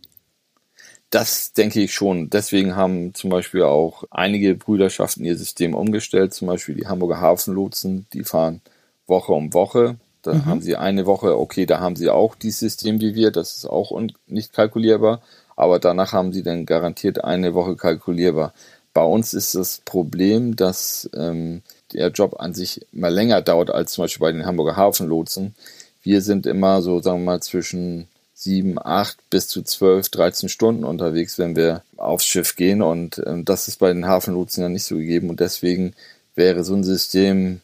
Das 1.10 1.52
denke 1.52 1.80
ich 1.80 1.92
schon. 1.92 2.30
Deswegen 2.30 2.76
haben 2.76 3.14
zum 3.14 3.30
Beispiel 3.30 3.64
auch 3.64 4.04
einige 4.10 4.54
Brüderschaften 4.54 5.24
ihr 5.24 5.36
System 5.36 5.74
umgestellt. 5.74 6.32
Zum 6.32 6.46
Beispiel 6.46 6.76
die 6.76 6.86
Hamburger 6.86 7.20
Hafenlotsen, 7.20 8.06
die 8.12 8.22
fahren 8.22 8.60
Woche 9.06 9.32
um 9.32 9.52
Woche. 9.52 9.96
Da 10.22 10.34
mhm. 10.34 10.46
haben 10.46 10.60
sie 10.60 10.76
eine 10.76 11.06
Woche, 11.06 11.38
okay, 11.38 11.66
da 11.66 11.80
haben 11.80 11.96
sie 11.96 12.10
auch 12.10 12.34
dieses 12.34 12.60
System 12.60 13.00
wie 13.00 13.14
wir, 13.14 13.30
das 13.30 13.56
ist 13.56 13.66
auch 13.66 13.98
nicht 14.26 14.52
kalkulierbar. 14.52 15.20
Aber 15.56 15.78
danach 15.78 16.12
haben 16.12 16.32
sie 16.32 16.42
dann 16.42 16.64
garantiert 16.64 17.24
eine 17.24 17.54
Woche 17.54 17.76
kalkulierbar. 17.76 18.54
Bei 18.94 19.02
uns 19.02 19.34
ist 19.34 19.54
das 19.54 19.82
Problem, 19.84 20.56
dass 20.56 21.10
ähm, 21.14 21.62
der 21.92 22.08
Job 22.08 22.36
an 22.38 22.54
sich 22.54 22.86
immer 22.92 23.10
länger 23.10 23.42
dauert 23.42 23.70
als 23.70 23.92
zum 23.92 24.04
Beispiel 24.04 24.26
bei 24.26 24.32
den 24.32 24.46
Hamburger 24.46 24.76
Hafenlotsen. 24.76 25.54
Wir 26.02 26.22
sind 26.22 26.46
immer 26.46 26.82
so, 26.82 27.00
sagen 27.00 27.20
wir 27.20 27.32
mal, 27.32 27.42
zwischen 27.42 28.08
sieben, 28.40 28.78
acht 28.78 29.18
bis 29.28 29.48
zu 29.48 29.62
zwölf, 29.62 30.08
dreizehn 30.08 30.48
Stunden 30.48 30.84
unterwegs, 30.84 31.38
wenn 31.38 31.56
wir 31.56 31.82
aufs 31.98 32.24
Schiff 32.24 32.56
gehen. 32.56 32.80
Und 32.80 33.22
ähm, 33.26 33.44
das 33.44 33.68
ist 33.68 33.78
bei 33.78 33.92
den 33.92 34.06
Hafenlotsen 34.06 34.62
ja 34.62 34.68
nicht 34.70 34.84
so 34.84 34.96
gegeben. 34.96 35.28
Und 35.28 35.40
deswegen 35.40 35.92
wäre 36.34 36.64
so 36.64 36.74
ein 36.74 36.82
System, 36.82 37.60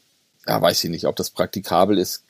ja, 0.47 0.61
weiß 0.61 0.85
ich 0.85 0.91
nicht, 0.91 1.07
ob 1.07 1.17
das 1.17 1.31
praktikabel 1.31 1.99
ist, 1.99 2.25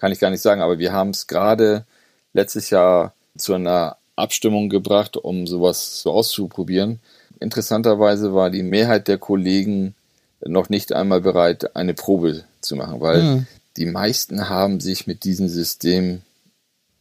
kann 0.00 0.10
ich 0.10 0.18
gar 0.18 0.30
nicht 0.30 0.42
sagen. 0.42 0.62
Aber 0.62 0.80
wir 0.80 0.92
haben 0.92 1.10
es 1.10 1.28
gerade 1.28 1.84
letztes 2.32 2.70
Jahr 2.70 3.14
zu 3.36 3.54
einer 3.54 3.96
Abstimmung 4.16 4.68
gebracht, 4.68 5.16
um 5.16 5.46
sowas 5.46 6.02
so 6.02 6.10
auszuprobieren. 6.10 6.98
Interessanterweise 7.38 8.34
war 8.34 8.50
die 8.50 8.64
Mehrheit 8.64 9.06
der 9.06 9.18
Kollegen 9.18 9.94
noch 10.44 10.68
nicht 10.68 10.92
einmal 10.92 11.20
bereit, 11.20 11.76
eine 11.76 11.94
Probe 11.94 12.42
zu 12.60 12.74
machen, 12.74 13.00
weil 13.00 13.22
mhm. 13.22 13.46
die 13.76 13.86
meisten 13.86 14.48
haben 14.48 14.80
sich 14.80 15.06
mit 15.06 15.22
diesem 15.22 15.48
System 15.48 16.22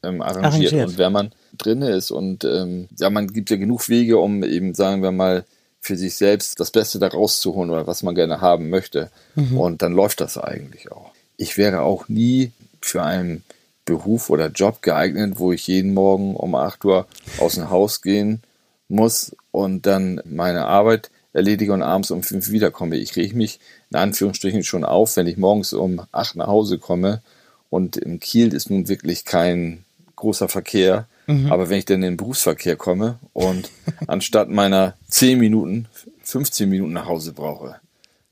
ähm, 0.04 0.22
arrangiert. 0.22 0.74
arrangiert. 0.74 0.88
Und 0.90 0.98
wenn 0.98 1.12
man 1.12 1.32
drin 1.58 1.82
ist 1.82 2.12
und 2.12 2.44
ähm, 2.44 2.88
ja, 2.98 3.10
man 3.10 3.28
gibt 3.28 3.50
ja 3.50 3.58
genug 3.58 3.90
Wege, 3.90 4.18
um 4.18 4.44
eben, 4.44 4.74
sagen 4.74 5.04
wir 5.04 5.12
mal, 5.12 5.46
für 5.80 5.98
sich 5.98 6.16
selbst 6.16 6.60
das 6.60 6.72
Beste 6.72 7.00
da 7.00 7.08
rauszuholen 7.08 7.72
oder 7.72 7.88
was 7.88 8.04
man 8.04 8.16
gerne 8.16 8.40
haben 8.40 8.70
möchte. 8.70 9.10
Mhm. 9.36 9.58
Und 9.58 9.82
dann 9.82 9.94
läuft 9.94 10.22
das 10.22 10.38
eigentlich 10.38 10.92
auch. 10.92 11.12
Ich 11.38 11.58
wäre 11.58 11.82
auch 11.82 12.08
nie 12.08 12.52
für 12.82 13.04
einen 13.04 13.44
Beruf 13.86 14.30
oder 14.30 14.48
Job 14.48 14.84
geeignet, 14.84 15.34
wo 15.38 15.52
ich 15.52 15.66
jeden 15.68 15.94
Morgen 15.94 16.36
um 16.36 16.54
8 16.54 16.86
Uhr 16.86 17.08
aus 17.40 17.56
dem 17.56 17.72
Haus 17.72 18.02
gehen 18.02 18.42
muss 18.90 19.36
und 19.52 19.88
dann 19.88 20.22
meine 20.26 20.66
Arbeit 20.66 21.10
erledige 21.34 21.74
und 21.74 21.82
abends 21.82 22.12
um 22.12 22.22
5 22.22 22.52
wiederkomme. 22.52 22.98
Ich 22.98 23.16
rege 23.16 23.36
mich 23.36 23.60
in 23.90 23.98
Anführungsstrichen 23.98 24.64
schon 24.64 24.86
auf, 24.86 25.16
wenn 25.16 25.28
ich 25.28 25.38
morgens 25.38 25.74
um 25.74 26.02
8 26.12 26.36
nach 26.36 26.48
Hause 26.48 26.78
komme 26.78 27.22
und 27.70 27.98
im 27.98 28.20
Kiel 28.20 28.54
ist 28.54 28.70
nun 28.70 28.88
wirklich 28.88 29.26
kein 29.26 29.84
großer 30.22 30.48
Verkehr. 30.48 31.08
Mhm. 31.28 31.52
Aber 31.52 31.70
wenn 31.70 31.80
ich 31.80 31.86
dann 31.86 31.98
in 31.98 32.02
den 32.02 32.18
Berufsverkehr 32.18 32.76
komme 32.76 33.20
und 33.34 33.70
anstatt 34.08 34.50
meiner 34.50 34.96
10 35.10 35.38
Minuten 35.38 35.88
15 36.24 36.70
Minuten 36.70 36.94
nach 36.94 37.08
Hause 37.08 37.34
brauche, 37.34 37.76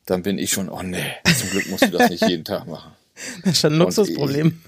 dann 0.06 0.24
bin 0.24 0.38
ich 0.38 0.52
schon, 0.52 0.70
oh 0.70 0.82
nee, 0.82 1.04
zum 1.36 1.50
Glück 1.50 1.70
musst 1.70 1.84
du 1.84 1.92
das 1.92 2.10
nicht 2.10 2.28
jeden 2.28 2.46
Tag 2.46 2.68
machen. 2.68 2.92
Das 3.44 3.52
ist 3.52 3.60
schon 3.60 3.74
ein 3.74 3.80
Luxusproblem. 3.80 4.62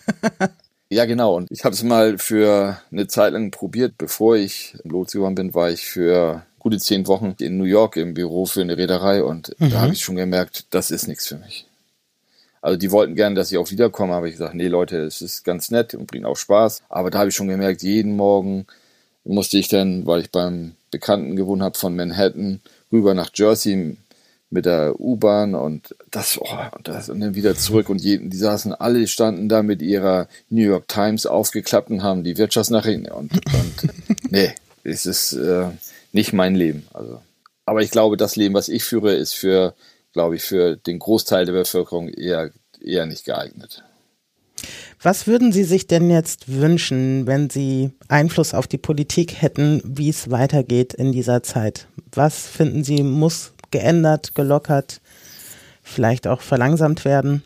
ja, 0.90 1.06
genau. 1.06 1.38
Und 1.38 1.50
ich 1.50 1.64
habe 1.64 1.74
es 1.74 1.84
mal 1.84 2.18
für 2.18 2.82
eine 2.92 3.08
Zeit 3.08 3.32
lang 3.32 3.50
probiert. 3.50 3.98
Bevor 3.98 4.36
ich 4.36 4.76
losgeworden 4.84 5.36
bin, 5.36 5.54
war 5.54 5.70
ich 5.70 5.86
für 5.86 6.44
gute 6.60 6.78
zehn 6.78 7.08
Wochen 7.08 7.34
in 7.40 7.58
New 7.58 7.64
York 7.64 7.96
im 7.96 8.14
Büro 8.14 8.46
für 8.46 8.60
eine 8.60 8.78
Reederei 8.78 9.24
und 9.24 9.56
mhm. 9.58 9.70
da 9.70 9.80
habe 9.80 9.94
ich 9.94 10.04
schon 10.04 10.18
gemerkt, 10.18 10.66
das 10.72 10.92
ist 10.92 11.08
nichts 11.08 11.28
für 11.28 11.38
mich. 11.38 11.66
Also 12.62 12.78
die 12.78 12.92
wollten 12.92 13.16
gerne, 13.16 13.36
dass 13.36 13.52
ich 13.52 13.58
auch 13.58 13.72
wiederkomme, 13.72 14.14
aber 14.14 14.28
ich 14.28 14.34
gesagt, 14.34 14.54
nee 14.54 14.68
Leute, 14.68 14.98
es 15.02 15.22
ist 15.22 15.44
ganz 15.44 15.72
nett 15.72 15.96
und 15.96 16.08
bringt 16.08 16.26
auch 16.26 16.38
Spaß. 16.38 16.84
Aber 16.90 17.10
da 17.10 17.20
habe 17.20 17.30
ich 17.30 17.36
schon 17.36 17.48
gemerkt, 17.48 17.82
jeden 17.82 18.16
Morgen 18.16 18.68
musste 19.24 19.58
ich 19.58 19.68
dann, 19.68 20.06
weil 20.06 20.22
ich 20.22 20.32
beim 20.32 20.74
Bekannten 20.92 21.36
gewohnt 21.36 21.62
habe 21.62 21.78
von 21.78 21.96
Manhattan, 21.96 22.62
rüber 22.92 23.14
nach 23.14 23.32
Jersey 23.34 23.98
mit 24.52 24.66
der 24.66 25.00
U-Bahn 25.00 25.56
und 25.56 25.96
das, 26.12 26.38
oh, 26.40 26.46
das 26.84 27.10
und 27.10 27.22
dann 27.22 27.36
wieder 27.36 27.56
zurück 27.56 27.90
und 27.90 28.04
die, 28.04 28.30
die 28.30 28.38
saßen 28.38 28.74
alle, 28.74 29.08
standen 29.08 29.48
da 29.48 29.64
mit 29.64 29.82
ihrer 29.82 30.28
New 30.50 30.64
York 30.64 30.88
Times 30.90 31.26
aufgeklappt 31.26 31.90
und 31.90 32.04
haben 32.04 32.24
die 32.24 32.38
Wirtschaftsnachrichten 32.38 33.08
und, 33.08 33.32
und 33.34 33.94
nee, 34.30 34.54
es 34.84 35.06
ist 35.06 35.34
äh, 35.34 35.68
nicht 36.12 36.34
mein 36.34 36.56
Leben. 36.56 36.86
Also, 36.94 37.22
aber 37.66 37.82
ich 37.82 37.92
glaube, 37.92 38.18
das 38.18 38.36
Leben, 38.36 38.54
was 38.54 38.68
ich 38.68 38.84
führe, 38.84 39.14
ist 39.14 39.36
für, 39.36 39.74
glaube 40.14 40.36
ich, 40.36 40.44
für 40.44 40.76
den 40.76 41.00
Großteil 41.00 41.46
der 41.46 41.54
Bevölkerung 41.54 42.10
eher, 42.10 42.52
eher 42.82 43.06
nicht 43.06 43.26
geeignet. 43.26 43.84
Was 45.02 45.26
würden 45.26 45.52
Sie 45.52 45.64
sich 45.64 45.88
denn 45.88 46.12
jetzt 46.12 46.52
wünschen, 46.52 47.26
wenn 47.26 47.50
Sie 47.50 47.92
Einfluss 48.08 48.54
auf 48.54 48.68
die 48.68 48.78
Politik 48.78 49.42
hätten, 49.42 49.82
wie 49.84 50.10
es 50.10 50.30
weitergeht 50.30 50.94
in 50.94 51.12
dieser 51.12 51.42
Zeit? 51.42 51.88
Was 52.14 52.46
finden 52.46 52.84
Sie 52.84 53.02
muss 53.02 53.54
geändert, 53.72 54.36
gelockert, 54.36 55.02
vielleicht 55.82 56.28
auch 56.28 56.42
verlangsamt 56.42 57.04
werden? 57.04 57.44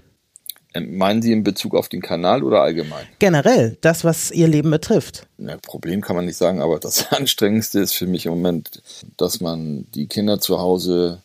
Ähm, 0.74 0.98
meinen 0.98 1.22
Sie 1.22 1.32
in 1.32 1.46
Bezug 1.46 1.76
auf 1.76 1.88
den 1.88 2.02
Kanal 2.02 2.44
oder 2.44 2.62
allgemein? 2.62 3.06
Generell, 3.20 3.78
das, 3.80 4.04
was 4.04 4.32
Ihr 4.32 4.50
Leben 4.50 4.70
betrifft. 4.70 5.26
Ja, 5.38 5.56
Problem 5.58 6.02
kann 6.02 6.18
man 6.18 6.26
nicht 6.26 6.38
sagen, 6.38 6.62
aber 6.62 6.80
das 6.80 7.12
Anstrengendste 7.14 7.80
ist 7.80 7.94
für 7.94 8.08
mich 8.08 8.26
im 8.26 8.34
Moment, 8.34 8.82
dass 9.16 9.40
man 9.40 9.88
die 9.96 10.08
Kinder 10.08 10.42
zu 10.42 10.60
Hause 10.60 11.22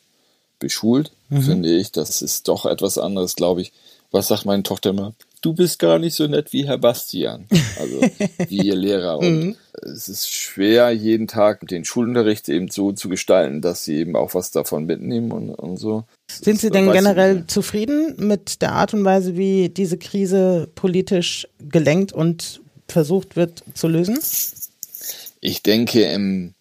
beschult, 0.61 1.11
mhm. 1.31 1.43
finde 1.43 1.69
ich. 1.71 1.93
Das 1.93 2.23
ist 2.23 2.49
doch 2.49 2.67
etwas 2.67 2.99
anderes, 2.99 3.37
glaube 3.37 3.63
ich. 3.63 3.73
Was 4.11 4.29
sagt 4.29 4.45
meine 4.45 4.63
Tochter 4.63 4.91
immer? 4.91 5.15
du 5.41 5.55
bist 5.55 5.79
gar 5.79 5.99
nicht 5.99 6.15
so 6.15 6.27
nett 6.27 6.53
wie 6.53 6.67
Herr 6.67 6.79
Bastian, 6.79 7.47
also 7.79 8.01
wie 8.49 8.59
ihr 8.59 8.77
Lehrer. 8.77 9.19
Und 9.19 9.45
mhm. 9.45 9.57
es 9.83 10.09
ist 10.09 10.33
schwer, 10.33 10.91
jeden 10.91 11.27
Tag 11.27 11.67
den 11.69 11.85
Schulunterricht 11.85 12.49
eben 12.49 12.69
so 12.69 12.93
zu 12.93 13.09
gestalten, 13.09 13.61
dass 13.61 13.85
sie 13.85 13.97
eben 13.97 14.17
auch 14.17 14.35
was 14.35 14.51
davon 14.51 14.87
mitnehmen 14.87 15.33
und, 15.33 15.51
und 15.51 15.77
so. 15.77 16.05
Sind 16.31 16.61
Sie 16.61 16.71
denn 16.71 16.93
generell 16.93 17.47
zufrieden 17.47 18.15
mit 18.19 18.63
der 18.63 18.73
Art 18.73 18.95
und 18.95 19.05
Weise, 19.05 19.37
wie 19.37 19.69
diese 19.69 19.99
Krise 19.99 20.69
politisch 20.75 21.49
gelenkt 21.59 22.13
und 22.13 22.61
versucht 22.89 23.37
wird 23.37 23.65
zu 23.75 23.89
lösen? 23.89 24.19
Ich 25.41 25.63
denke 25.63 26.05
im 26.05 26.55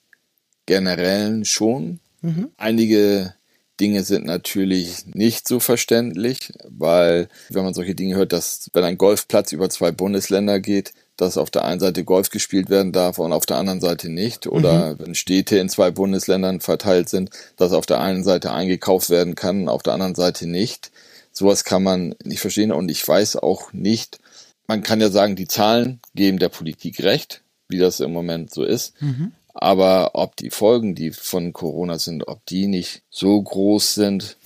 Generellen 0.65 1.45
schon. 1.45 1.99
Mhm. 2.21 2.49
Einige 2.57 3.33
Dinge 3.79 4.03
sind 4.03 4.25
natürlich 4.25 5.05
nicht 5.05 5.47
so 5.47 5.59
verständlich, 5.59 6.53
weil 6.67 7.29
wenn 7.49 7.63
man 7.63 7.73
solche 7.73 7.95
Dinge 7.95 8.15
hört, 8.15 8.33
dass 8.33 8.69
wenn 8.73 8.83
ein 8.83 8.97
Golfplatz 8.97 9.51
über 9.51 9.69
zwei 9.69 9.91
Bundesländer 9.91 10.59
geht, 10.59 10.93
dass 11.19 11.37
auf 11.37 11.49
der 11.49 11.65
einen 11.65 11.79
Seite 11.79 12.03
Golf 12.03 12.29
gespielt 12.29 12.69
werden 12.69 12.91
darf 12.91 13.19
und 13.19 13.33
auf 13.33 13.45
der 13.45 13.57
anderen 13.57 13.81
Seite 13.81 14.09
nicht. 14.09 14.47
Oder 14.47 14.93
mhm. 14.93 14.99
wenn 14.99 15.15
Städte 15.15 15.57
in 15.57 15.69
zwei 15.69 15.91
Bundesländern 15.91 16.61
verteilt 16.61 17.09
sind, 17.09 17.29
dass 17.57 17.73
auf 17.73 17.85
der 17.85 17.99
einen 17.99 18.23
Seite 18.23 18.51
eingekauft 18.51 19.09
werden 19.09 19.35
kann, 19.35 19.69
auf 19.69 19.83
der 19.83 19.93
anderen 19.93 20.15
Seite 20.15 20.47
nicht. 20.47 20.91
Sowas 21.31 21.63
kann 21.63 21.83
man 21.83 22.15
nicht 22.23 22.39
verstehen 22.39 22.71
und 22.71 22.89
ich 22.89 23.05
weiß 23.07 23.37
auch 23.37 23.73
nicht, 23.73 24.19
man 24.67 24.83
kann 24.83 25.01
ja 25.01 25.09
sagen, 25.09 25.35
die 25.35 25.47
Zahlen 25.47 25.99
geben 26.15 26.39
der 26.39 26.49
Politik 26.49 27.01
recht, 27.03 27.41
wie 27.67 27.79
das 27.79 27.99
im 27.99 28.13
Moment 28.13 28.53
so 28.53 28.63
ist. 28.63 29.01
Mhm. 29.01 29.31
Aber 29.53 30.11
ob 30.13 30.35
die 30.35 30.51
Folgen, 30.51 30.95
die 30.95 31.11
von 31.11 31.53
Corona 31.53 31.99
sind, 31.99 32.27
ob 32.27 32.45
die 32.45 32.67
nicht 32.67 33.01
so 33.09 33.41
groß 33.41 33.95
sind, 33.95 34.37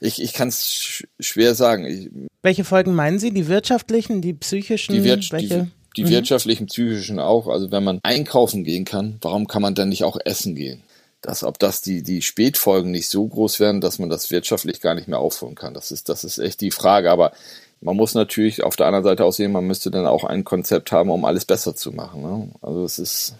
ich, 0.00 0.20
ich 0.22 0.34
kann 0.34 0.48
es 0.48 0.72
sch 0.72 1.06
schwer 1.18 1.54
sagen. 1.54 1.86
Ich, 1.86 2.10
welche 2.42 2.64
Folgen 2.64 2.94
meinen 2.94 3.18
Sie? 3.18 3.32
Die 3.32 3.48
wirtschaftlichen, 3.48 4.20
die 4.20 4.34
psychischen? 4.34 4.94
Die, 4.94 5.04
Wir 5.04 5.16
die, 5.16 5.70
die 5.96 6.04
mhm. 6.04 6.08
wirtschaftlichen, 6.10 6.66
psychischen 6.66 7.18
auch. 7.18 7.48
Also 7.48 7.70
wenn 7.70 7.84
man 7.84 8.00
einkaufen 8.02 8.64
gehen 8.64 8.84
kann, 8.84 9.18
warum 9.22 9.46
kann 9.46 9.62
man 9.62 9.74
dann 9.74 9.88
nicht 9.88 10.04
auch 10.04 10.18
essen 10.24 10.54
gehen? 10.54 10.82
Das, 11.22 11.42
ob 11.42 11.58
das 11.58 11.80
die, 11.80 12.02
die 12.02 12.22
Spätfolgen 12.22 12.90
nicht 12.90 13.08
so 13.08 13.26
groß 13.26 13.58
werden, 13.58 13.80
dass 13.80 13.98
man 13.98 14.10
das 14.10 14.30
wirtschaftlich 14.30 14.80
gar 14.80 14.94
nicht 14.94 15.08
mehr 15.08 15.18
aufholen 15.18 15.54
kann. 15.54 15.74
Das 15.74 15.90
ist, 15.90 16.08
das 16.08 16.22
ist 16.24 16.38
echt 16.38 16.60
die 16.60 16.70
Frage. 16.70 17.10
Aber 17.10 17.32
man 17.80 17.96
muss 17.96 18.14
natürlich 18.14 18.62
auf 18.62 18.76
der 18.76 18.86
anderen 18.86 19.04
Seite 19.04 19.24
auch 19.24 19.32
sehen, 19.32 19.50
man 19.50 19.66
müsste 19.66 19.90
dann 19.90 20.06
auch 20.06 20.24
ein 20.24 20.44
Konzept 20.44 20.92
haben, 20.92 21.10
um 21.10 21.24
alles 21.24 21.46
besser 21.46 21.74
zu 21.74 21.90
machen. 21.90 22.22
Ne? 22.22 22.48
Also 22.60 22.84
es 22.84 22.98
ist, 22.98 23.34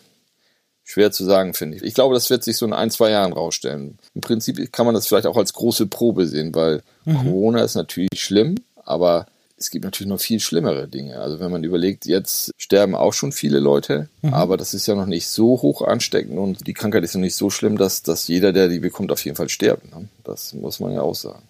Schwer 0.88 1.11
zu 1.11 1.25
sagen, 1.25 1.53
finde 1.53 1.77
ich. 1.77 1.83
Ich 1.83 1.94
glaube, 1.94 2.14
das 2.14 2.31
wird 2.31 2.44
sich 2.44 2.57
so 2.57 2.64
in 2.64 2.72
ein, 2.72 2.92
zwei 2.92 3.11
Jahren 3.11 3.33
rausstellen. 3.33 3.99
Im 4.14 4.20
Prinzip 4.20 4.72
kann 4.72 4.87
man 4.87 4.94
das 4.94 5.09
vielleicht 5.09 5.27
auch 5.27 5.37
als 5.37 5.53
große 5.53 5.88
Probe 5.88 6.29
sehen, 6.29 6.55
weil 6.55 6.81
mhm. 7.05 7.16
Corona 7.16 7.64
ist 7.64 7.75
natürlich 7.75 8.09
schlimm, 8.14 8.55
aber 8.85 9.27
es 9.59 9.70
gibt 9.70 9.85
natürlich 9.85 10.09
noch 10.09 10.20
viel 10.20 10.38
schlimmere 10.38 10.87
Dinge. 10.87 11.18
Also 11.18 11.40
wenn 11.40 11.51
man 11.51 11.64
überlegt, 11.64 12.07
jetzt 12.07 12.53
sterben 12.57 12.94
auch 12.94 13.14
schon 13.14 13.33
viele 13.33 13.59
Leute, 13.59 14.09
mhm. 14.22 14.33
aber 14.33 14.57
das 14.57 14.75
ist 14.75 14.87
ja 14.87 14.94
noch 14.94 15.07
nicht 15.07 15.27
so 15.27 15.61
hoch 15.61 15.83
ansteckend 15.83 16.38
und 16.38 16.64
die 16.68 16.75
Krankheit 16.75 17.03
ist 17.03 17.16
noch 17.16 17.20
nicht 17.20 17.35
so 17.35 17.51
schlimm, 17.51 17.79
dass, 17.79 18.05
dass 18.05 18.29
jeder, 18.29 18.53
der 18.53 18.68
die 18.68 18.79
bekommt, 18.79 19.11
auf 19.11 19.25
jeden 19.25 19.37
Fall 19.37 19.49
sterben. 19.49 19.88
Ne? 19.90 20.09
Das 20.22 20.53
muss 20.55 20.79
man 20.79 20.92
ja 20.92 21.03
auch 21.03 21.16
sagen. 21.16 21.42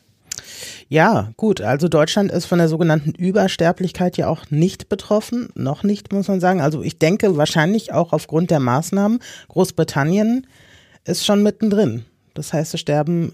Ja, 0.88 1.32
gut. 1.36 1.60
Also 1.60 1.88
Deutschland 1.88 2.30
ist 2.30 2.46
von 2.46 2.58
der 2.58 2.68
sogenannten 2.68 3.10
Übersterblichkeit 3.10 4.16
ja 4.16 4.28
auch 4.28 4.50
nicht 4.50 4.88
betroffen. 4.88 5.48
Noch 5.54 5.82
nicht, 5.82 6.12
muss 6.12 6.28
man 6.28 6.40
sagen. 6.40 6.60
Also 6.60 6.82
ich 6.82 6.98
denke 6.98 7.36
wahrscheinlich 7.36 7.92
auch 7.92 8.12
aufgrund 8.12 8.50
der 8.50 8.60
Maßnahmen. 8.60 9.18
Großbritannien 9.48 10.46
ist 11.04 11.24
schon 11.24 11.42
mittendrin. 11.42 12.04
Das 12.34 12.52
heißt, 12.52 12.74
es 12.74 12.80
sterben 12.80 13.32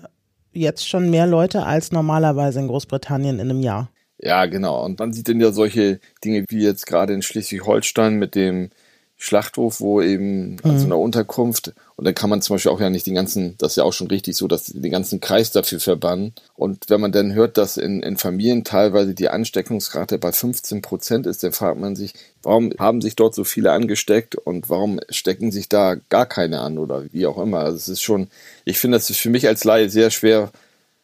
jetzt 0.52 0.88
schon 0.88 1.10
mehr 1.10 1.26
Leute 1.26 1.64
als 1.64 1.92
normalerweise 1.92 2.60
in 2.60 2.68
Großbritannien 2.68 3.38
in 3.38 3.50
einem 3.50 3.60
Jahr. 3.60 3.90
Ja, 4.18 4.46
genau. 4.46 4.84
Und 4.84 4.98
man 4.98 5.12
sieht 5.12 5.28
dann 5.28 5.40
ja 5.40 5.52
solche 5.52 6.00
Dinge 6.24 6.44
wie 6.48 6.62
jetzt 6.62 6.86
gerade 6.86 7.12
in 7.12 7.22
Schleswig-Holstein 7.22 8.14
mit 8.14 8.34
dem 8.34 8.70
Schlachthof, 9.16 9.80
wo 9.80 10.00
eben 10.00 10.52
mhm. 10.52 10.58
an 10.64 10.78
so 10.78 10.86
einer 10.86 10.98
Unterkunft 10.98 11.74
und 11.96 12.06
dann 12.06 12.14
kann 12.14 12.30
man 12.30 12.40
zum 12.40 12.54
Beispiel 12.54 12.72
auch 12.72 12.80
ja 12.80 12.90
nicht 12.90 13.06
den 13.06 13.14
ganzen, 13.14 13.56
das 13.58 13.72
ist 13.72 13.76
ja 13.76 13.84
auch 13.84 13.92
schon 13.92 14.06
richtig 14.06 14.36
so, 14.36 14.48
dass 14.48 14.66
den 14.66 14.90
ganzen 14.90 15.20
Kreis 15.20 15.50
dafür 15.50 15.78
verbannen. 15.78 16.32
Und 16.54 16.88
wenn 16.88 17.00
man 17.00 17.12
dann 17.12 17.34
hört, 17.34 17.58
dass 17.58 17.76
in, 17.76 18.02
in 18.02 18.16
Familien 18.16 18.64
teilweise 18.64 19.14
die 19.14 19.28
Ansteckungsrate 19.28 20.18
bei 20.18 20.32
15 20.32 20.80
Prozent 20.80 21.26
ist, 21.26 21.42
dann 21.42 21.52
fragt 21.52 21.78
man 21.78 21.94
sich, 21.94 22.14
warum 22.42 22.72
haben 22.78 23.02
sich 23.02 23.14
dort 23.14 23.34
so 23.34 23.44
viele 23.44 23.72
angesteckt 23.72 24.36
und 24.36 24.70
warum 24.70 25.00
stecken 25.10 25.52
sich 25.52 25.68
da 25.68 25.96
gar 26.08 26.26
keine 26.26 26.60
an 26.60 26.78
oder 26.78 27.04
wie 27.12 27.26
auch 27.26 27.38
immer. 27.38 27.60
Also 27.60 27.76
es 27.76 27.88
ist 27.88 28.02
schon, 28.02 28.28
ich 28.64 28.78
finde, 28.78 28.96
das 28.96 29.10
ist 29.10 29.20
für 29.20 29.30
mich 29.30 29.46
als 29.46 29.64
Laie 29.64 29.90
sehr 29.90 30.10
schwer 30.10 30.50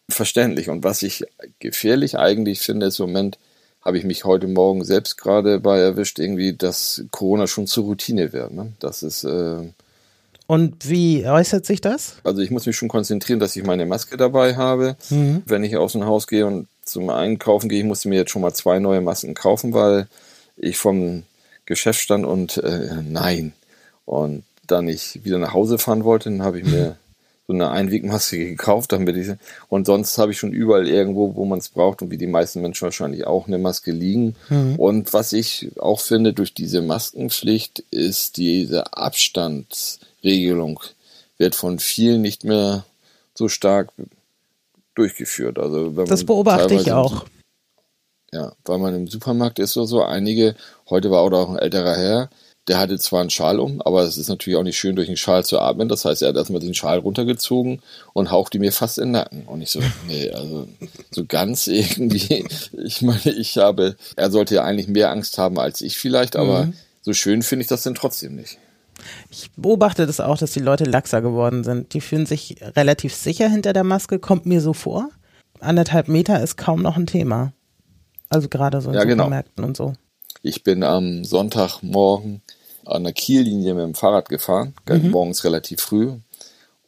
verständlich. 0.08 0.70
Und 0.70 0.84
was 0.84 1.02
ich 1.02 1.24
gefährlich 1.58 2.18
eigentlich 2.18 2.60
finde, 2.60 2.86
ist 2.86 2.98
im 2.98 3.06
Moment, 3.06 3.38
habe 3.82 3.98
ich 3.98 4.04
mich 4.04 4.24
heute 4.24 4.48
Morgen 4.48 4.84
selbst 4.84 5.16
gerade 5.18 5.60
bei 5.60 5.78
erwischt, 5.78 6.18
irgendwie, 6.18 6.54
dass 6.54 7.04
Corona 7.10 7.46
schon 7.46 7.66
zur 7.66 7.84
Routine 7.84 8.32
wird. 8.32 8.52
Ne? 8.52 8.72
Das 8.80 9.02
ist. 9.02 9.24
Äh, 9.24 9.68
und 10.48 10.88
wie 10.88 11.26
äußert 11.26 11.66
sich 11.66 11.82
das? 11.82 12.14
Also 12.24 12.40
ich 12.40 12.50
muss 12.50 12.64
mich 12.64 12.74
schon 12.74 12.88
konzentrieren, 12.88 13.38
dass 13.38 13.54
ich 13.54 13.64
meine 13.64 13.84
Maske 13.84 14.16
dabei 14.16 14.56
habe. 14.56 14.96
Mhm. 15.10 15.42
Wenn 15.44 15.62
ich 15.62 15.76
aus 15.76 15.92
dem 15.92 16.06
Haus 16.06 16.26
gehe 16.26 16.46
und 16.46 16.68
zum 16.84 17.10
Einkaufen 17.10 17.68
gehe, 17.68 17.80
ich 17.80 17.84
musste 17.84 18.08
mir 18.08 18.16
jetzt 18.16 18.30
schon 18.30 18.40
mal 18.40 18.54
zwei 18.54 18.78
neue 18.78 19.02
Masken 19.02 19.34
kaufen, 19.34 19.74
weil 19.74 20.08
ich 20.56 20.78
vom 20.78 21.24
Geschäft 21.66 22.00
stand 22.00 22.24
und 22.24 22.56
äh, 22.56 23.02
nein. 23.06 23.52
Und 24.06 24.42
dann 24.66 24.88
ich 24.88 25.22
wieder 25.22 25.36
nach 25.36 25.52
Hause 25.52 25.76
fahren 25.76 26.04
wollte, 26.04 26.30
dann 26.30 26.42
habe 26.42 26.60
ich 26.60 26.64
mir 26.64 26.96
so 27.46 27.52
eine 27.52 27.70
Einwegmaske 27.70 28.38
gekauft, 28.38 28.92
damit 28.92 29.18
ich, 29.18 29.28
und 29.68 29.86
sonst 29.86 30.16
habe 30.16 30.32
ich 30.32 30.38
schon 30.38 30.52
überall 30.52 30.88
irgendwo, 30.88 31.34
wo 31.34 31.44
man 31.44 31.58
es 31.58 31.68
braucht 31.68 32.00
und 32.00 32.10
wie 32.10 32.16
die 32.16 32.26
meisten 32.26 32.62
Menschen 32.62 32.86
wahrscheinlich 32.86 33.26
auch 33.26 33.48
eine 33.48 33.58
Maske 33.58 33.92
liegen. 33.92 34.34
Mhm. 34.48 34.76
Und 34.76 35.12
was 35.12 35.34
ich 35.34 35.72
auch 35.78 36.00
finde 36.00 36.32
durch 36.32 36.54
diese 36.54 36.80
Maskenpflicht 36.80 37.80
ist 37.90 38.38
diese 38.38 38.94
Abstandsregelung 40.18 40.80
wird 41.38 41.54
von 41.54 41.78
vielen 41.78 42.20
nicht 42.20 42.44
mehr 42.44 42.84
so 43.34 43.48
stark 43.48 43.90
durchgeführt. 44.94 45.58
Also 45.58 45.96
wenn 45.96 46.06
das 46.06 46.24
beobachte 46.24 46.74
ich 46.74 46.92
auch. 46.92 47.24
Ja, 48.32 48.52
weil 48.64 48.78
man 48.78 48.94
im 48.94 49.08
Supermarkt 49.08 49.58
ist 49.58 49.76
oder 49.76 49.86
so, 49.86 50.02
einige, 50.02 50.54
heute 50.90 51.10
war 51.10 51.20
auch 51.20 51.50
ein 51.50 51.58
älterer 51.58 51.96
Herr, 51.96 52.30
der 52.66 52.78
hatte 52.78 52.98
zwar 52.98 53.22
einen 53.22 53.30
Schal 53.30 53.58
um, 53.58 53.80
aber 53.80 54.02
es 54.02 54.18
ist 54.18 54.28
natürlich 54.28 54.58
auch 54.58 54.62
nicht 54.62 54.76
schön, 54.76 54.96
durch 54.96 55.06
den 55.06 55.16
Schal 55.16 55.42
zu 55.46 55.58
atmen. 55.58 55.88
Das 55.88 56.04
heißt, 56.04 56.20
er 56.20 56.28
hat 56.28 56.36
erstmal 56.36 56.60
den 56.60 56.74
Schal 56.74 56.98
runtergezogen 56.98 57.80
und 58.12 58.30
hauchte 58.30 58.58
mir 58.58 58.72
fast 58.72 58.98
in 58.98 59.04
den 59.04 59.12
Nacken. 59.12 59.44
Und 59.46 59.62
ich 59.62 59.70
so, 59.70 59.80
nee, 60.06 60.30
also 60.30 60.68
so 61.10 61.24
ganz 61.24 61.68
irgendwie. 61.68 62.44
Ich 62.84 63.00
meine, 63.00 63.30
ich 63.30 63.56
habe, 63.56 63.96
er 64.16 64.30
sollte 64.30 64.56
ja 64.56 64.64
eigentlich 64.64 64.88
mehr 64.88 65.10
Angst 65.10 65.38
haben 65.38 65.58
als 65.58 65.80
ich 65.80 65.96
vielleicht, 65.96 66.36
aber 66.36 66.66
mhm. 66.66 66.74
so 67.00 67.14
schön 67.14 67.42
finde 67.42 67.62
ich 67.62 67.68
das 67.68 67.84
denn 67.84 67.94
trotzdem 67.94 68.36
nicht. 68.36 68.58
Ich 69.30 69.50
beobachte 69.56 70.06
das 70.06 70.20
auch, 70.20 70.38
dass 70.38 70.52
die 70.52 70.60
Leute 70.60 70.84
laxer 70.84 71.20
geworden 71.20 71.64
sind. 71.64 71.94
Die 71.94 72.00
fühlen 72.00 72.26
sich 72.26 72.56
relativ 72.76 73.14
sicher 73.14 73.48
hinter 73.48 73.72
der 73.72 73.84
Maske, 73.84 74.18
kommt 74.18 74.46
mir 74.46 74.60
so 74.60 74.72
vor. 74.72 75.08
Anderthalb 75.60 76.08
Meter 76.08 76.42
ist 76.42 76.56
kaum 76.56 76.82
noch 76.82 76.96
ein 76.96 77.06
Thema. 77.06 77.52
Also 78.28 78.48
gerade 78.48 78.80
so 78.80 78.90
in 78.90 78.96
ja, 78.96 79.04
genau. 79.04 79.24
Supermärkten 79.24 79.56
genau. 79.56 79.68
und 79.68 79.76
so. 79.76 79.94
Ich 80.42 80.62
bin 80.62 80.82
am 80.82 81.24
Sonntagmorgen 81.24 82.42
an 82.84 83.04
der 83.04 83.12
Kiellinie 83.12 83.74
mit 83.74 83.84
dem 83.84 83.94
Fahrrad 83.94 84.28
gefahren, 84.28 84.74
mhm. 84.88 85.10
morgens 85.10 85.44
relativ 85.44 85.80
früh. 85.80 86.12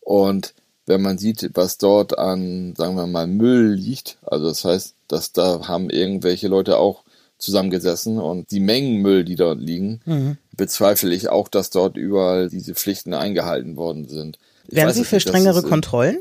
Und 0.01 0.55
wenn 0.87 1.03
man 1.03 1.19
sieht, 1.19 1.51
was 1.55 1.79
dort 1.79 2.19
an, 2.19 2.75
sagen 2.77 2.97
wir 2.97 3.07
mal, 3.07 3.27
Müll 3.27 3.75
liegt, 3.75 4.19
also 4.23 4.49
das 4.49 4.65
heißt, 4.65 4.95
dass 5.09 5.33
da 5.33 5.69
haben 5.69 5.91
irgendwelche 5.91 6.49
Leute 6.49 6.79
auch 6.79 7.05
zusammengesessen 7.39 8.19
und 8.19 8.51
die 8.51 8.61
Mengen 8.61 9.01
Müll, 9.01 9.25
die 9.25 9.37
dort 9.37 9.61
liegen, 9.61 10.01
mhm. 10.05 10.39
Bezweifle 10.61 11.13
ich 11.15 11.29
auch, 11.29 11.49
dass 11.49 11.71
dort 11.71 11.97
überall 11.97 12.49
diese 12.49 12.75
Pflichten 12.75 13.15
eingehalten 13.15 13.77
worden 13.77 14.09
sind. 14.09 14.39
Ich 14.69 14.77
Wären 14.77 14.93
Sie 14.93 15.05
für 15.05 15.17
nicht, 15.17 15.29
strengere 15.29 15.63
Kontrollen? 15.63 16.19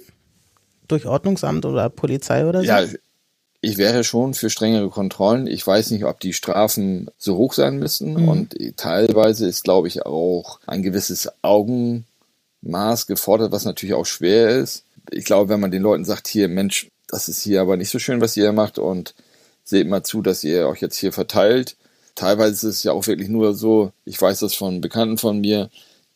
durch 0.90 1.06
Ordnungsamt 1.06 1.66
oder 1.66 1.90
Polizei 1.90 2.46
oder 2.46 2.62
so? 2.62 2.66
Ja, 2.66 2.84
ich 3.62 3.78
wäre 3.78 4.04
schon 4.04 4.34
für 4.34 4.50
strengere 4.50 4.90
Kontrollen. 4.90 5.48
Ich 5.48 5.66
weiß 5.66 5.92
nicht, 5.92 6.06
ob 6.06 6.20
die 6.20 6.34
Strafen 6.34 7.10
so 7.18 7.38
hoch 7.38 7.54
sein 7.54 7.78
müssen. 7.78 8.14
Mhm. 8.14 8.28
Und 8.28 8.56
teilweise 8.78 9.48
ist, 9.48 9.64
glaube 9.64 9.88
ich, 9.88 10.06
auch 10.06 10.60
ein 10.66 10.82
gewisses 10.82 11.30
Augenmaß 11.42 13.08
gefordert, 13.08 13.52
was 13.52 13.66
natürlich 13.66 13.96
auch 13.96 14.06
schwer 14.06 14.50
ist. 14.50 14.84
Ich 15.12 15.26
glaube, 15.26 15.50
wenn 15.50 15.60
man 15.60 15.72
den 15.72 15.84
Leuten 15.84 16.06
sagt, 16.06 16.28
hier, 16.28 16.48
Mensch, 16.48 16.88
das 17.08 17.28
ist 17.28 17.42
hier 17.42 17.62
aber 17.62 17.78
nicht 17.78 17.90
so 17.90 18.00
schön, 18.00 18.22
was 18.22 18.38
ihr 18.38 18.44
hier 18.44 18.54
macht 18.54 18.80
und 18.80 19.14
seht 19.64 19.88
mal 19.88 20.04
zu, 20.04 20.22
dass 20.22 20.44
ihr 20.44 20.68
euch 20.68 20.82
jetzt 20.82 20.98
hier 20.98 21.12
verteilt. 21.12 21.76
Teilweise 22.20 22.68
ist 22.68 22.76
es 22.76 22.84
ja 22.84 22.92
auch 22.92 23.08
wirklich 23.08 23.30
nur 23.30 23.54
so, 23.54 23.94
ich 24.04 24.22
weiß 24.22 24.40
das 24.40 24.54
von 24.54 24.82
Bekannten 24.82 25.18
von 25.18 25.40
mir, 25.40 25.70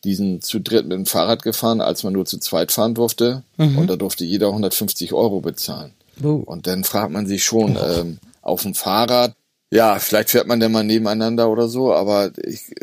diesen 0.04 0.42
zu 0.42 0.60
dritt 0.60 0.84
mit 0.86 0.98
dem 0.98 1.06
Fahrrad 1.06 1.42
gefahren, 1.42 1.80
als 1.80 2.02
man 2.02 2.12
nur 2.12 2.26
zu 2.26 2.38
zweit 2.38 2.72
fahren 2.72 2.92
durfte. 2.92 3.42
Mhm. 3.56 3.78
Und 3.78 3.86
da 3.88 3.96
durfte 3.96 4.26
jeder 4.26 4.48
150 4.48 5.14
Euro 5.14 5.40
bezahlen. 5.40 5.94
Oh. 6.22 6.42
Und 6.44 6.66
dann 6.66 6.84
fragt 6.84 7.10
man 7.10 7.26
sich 7.26 7.42
schon, 7.42 7.78
ähm, 7.82 8.18
auf 8.42 8.64
dem 8.64 8.74
Fahrrad, 8.74 9.32
ja, 9.70 9.98
vielleicht 9.98 10.28
fährt 10.28 10.46
man 10.46 10.60
dann 10.60 10.72
mal 10.72 10.84
nebeneinander 10.84 11.48
oder 11.48 11.68
so, 11.68 11.94
aber 11.94 12.32
ich, 12.36 12.74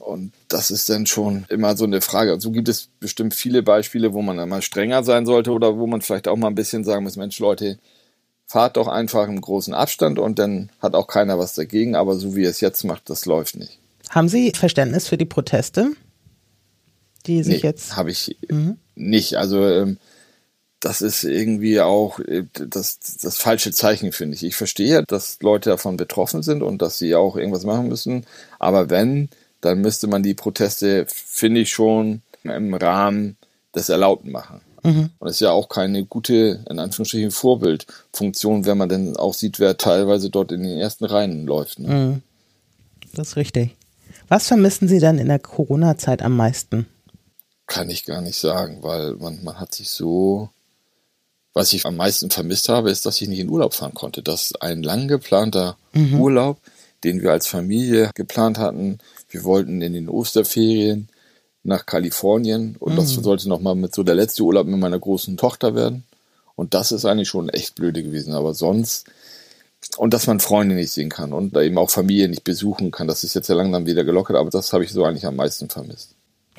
und 0.00 0.32
das 0.48 0.72
ist 0.72 0.88
dann 0.90 1.06
schon 1.06 1.46
immer 1.48 1.76
so 1.76 1.84
eine 1.84 2.00
Frage. 2.00 2.34
Und 2.34 2.40
so 2.40 2.50
gibt 2.50 2.68
es 2.68 2.88
bestimmt 2.98 3.34
viele 3.34 3.62
Beispiele, 3.62 4.14
wo 4.14 4.20
man 4.20 4.36
dann 4.36 4.48
mal 4.48 4.62
strenger 4.62 5.04
sein 5.04 5.26
sollte 5.26 5.52
oder 5.52 5.78
wo 5.78 5.86
man 5.86 6.02
vielleicht 6.02 6.26
auch 6.26 6.36
mal 6.36 6.48
ein 6.48 6.56
bisschen 6.56 6.82
sagen 6.82 7.04
muss, 7.04 7.14
Mensch, 7.14 7.38
Leute, 7.38 7.78
fahrt 8.48 8.78
doch 8.78 8.88
einfach 8.88 9.28
im 9.28 9.40
großen 9.40 9.74
Abstand 9.74 10.18
und 10.18 10.38
dann 10.38 10.70
hat 10.80 10.94
auch 10.94 11.06
keiner 11.06 11.38
was 11.38 11.54
dagegen, 11.54 11.94
aber 11.94 12.16
so 12.16 12.34
wie 12.34 12.44
es 12.44 12.60
jetzt 12.60 12.82
macht, 12.82 13.10
das 13.10 13.26
läuft 13.26 13.56
nicht. 13.56 13.78
Haben 14.08 14.28
Sie 14.28 14.52
Verständnis 14.52 15.06
für 15.06 15.18
die 15.18 15.26
Proteste, 15.26 15.92
die 17.26 17.42
sich 17.42 17.62
nee, 17.62 17.68
jetzt. 17.68 17.96
Habe 17.96 18.10
ich 18.10 18.38
mhm. 18.48 18.78
nicht. 18.94 19.36
Also 19.36 19.68
ähm, 19.68 19.98
das 20.80 21.02
ist 21.02 21.24
irgendwie 21.24 21.80
auch 21.80 22.20
äh, 22.20 22.44
das, 22.52 22.98
das 23.20 23.36
falsche 23.36 23.70
Zeichen, 23.72 24.12
finde 24.12 24.34
ich. 24.34 24.44
Ich 24.44 24.56
verstehe, 24.56 25.04
dass 25.06 25.42
Leute 25.42 25.68
davon 25.68 25.98
betroffen 25.98 26.42
sind 26.42 26.62
und 26.62 26.80
dass 26.80 26.98
sie 26.98 27.14
auch 27.14 27.36
irgendwas 27.36 27.64
machen 27.64 27.88
müssen. 27.88 28.24
Aber 28.58 28.88
wenn, 28.88 29.28
dann 29.60 29.82
müsste 29.82 30.06
man 30.06 30.22
die 30.22 30.34
Proteste, 30.34 31.06
finde 31.08 31.60
ich, 31.60 31.70
schon 31.70 32.22
im 32.44 32.72
Rahmen 32.72 33.36
des 33.74 33.90
Erlaubten 33.90 34.30
machen. 34.30 34.62
Mhm. 34.88 35.10
Und 35.18 35.28
es 35.28 35.36
ist 35.36 35.40
ja 35.40 35.50
auch 35.50 35.68
keine 35.68 36.04
gute, 36.04 36.64
in 36.68 36.78
Anführungsstrichen, 36.78 37.30
Vorbildfunktion, 37.30 38.66
wenn 38.66 38.78
man 38.78 38.88
dann 38.88 39.16
auch 39.16 39.34
sieht, 39.34 39.58
wer 39.58 39.76
teilweise 39.76 40.30
dort 40.30 40.52
in 40.52 40.62
den 40.62 40.78
ersten 40.78 41.04
Reihen 41.04 41.46
läuft. 41.46 41.78
Ne? 41.78 41.88
Mhm. 41.88 42.22
Das 43.14 43.28
ist 43.28 43.36
richtig. 43.36 43.76
Was 44.28 44.46
vermissen 44.46 44.88
Sie 44.88 44.98
dann 45.00 45.18
in 45.18 45.28
der 45.28 45.38
Corona-Zeit 45.38 46.22
am 46.22 46.36
meisten? 46.36 46.86
Kann 47.66 47.90
ich 47.90 48.04
gar 48.04 48.20
nicht 48.20 48.38
sagen, 48.38 48.82
weil 48.82 49.14
man, 49.14 49.42
man 49.42 49.58
hat 49.58 49.74
sich 49.74 49.90
so 49.90 50.50
was 51.58 51.72
ich 51.72 51.84
am 51.86 51.96
meisten 51.96 52.30
vermisst 52.30 52.68
habe, 52.68 52.88
ist, 52.88 53.04
dass 53.04 53.20
ich 53.20 53.28
nicht 53.28 53.40
in 53.40 53.50
Urlaub 53.50 53.74
fahren 53.74 53.92
konnte. 53.92 54.22
Dass 54.22 54.54
ein 54.60 54.84
lang 54.84 55.08
geplanter 55.08 55.76
mhm. 55.92 56.20
Urlaub, 56.20 56.60
den 57.02 57.20
wir 57.20 57.32
als 57.32 57.48
Familie 57.48 58.12
geplant 58.14 58.58
hatten, 58.58 58.98
wir 59.28 59.42
wollten 59.42 59.82
in 59.82 59.92
den 59.92 60.08
Osterferien 60.08 61.08
nach 61.62 61.86
Kalifornien 61.86 62.76
und 62.78 62.92
mhm. 62.92 62.96
das 62.96 63.10
sollte 63.10 63.48
nochmal 63.48 63.74
mit 63.74 63.94
so 63.94 64.02
der 64.02 64.14
letzte 64.14 64.42
Urlaub 64.42 64.66
mit 64.66 64.78
meiner 64.78 64.98
großen 64.98 65.36
Tochter 65.36 65.74
werden. 65.74 66.04
Und 66.54 66.74
das 66.74 66.90
ist 66.90 67.04
eigentlich 67.04 67.28
schon 67.28 67.48
echt 67.48 67.76
blöde 67.76 68.02
gewesen. 68.02 68.34
Aber 68.34 68.52
sonst, 68.52 69.06
und 69.96 70.12
dass 70.12 70.26
man 70.26 70.40
Freunde 70.40 70.74
nicht 70.74 70.90
sehen 70.90 71.08
kann 71.08 71.32
und 71.32 71.56
eben 71.56 71.78
auch 71.78 71.90
Familie 71.90 72.28
nicht 72.28 72.42
besuchen 72.42 72.90
kann, 72.90 73.06
das 73.06 73.22
ist 73.22 73.34
jetzt 73.34 73.48
ja 73.48 73.54
langsam 73.54 73.86
wieder 73.86 74.02
gelockert, 74.02 74.36
aber 74.36 74.50
das 74.50 74.72
habe 74.72 74.84
ich 74.84 74.90
so 74.90 75.04
eigentlich 75.04 75.26
am 75.26 75.36
meisten 75.36 75.68
vermisst. 75.68 76.16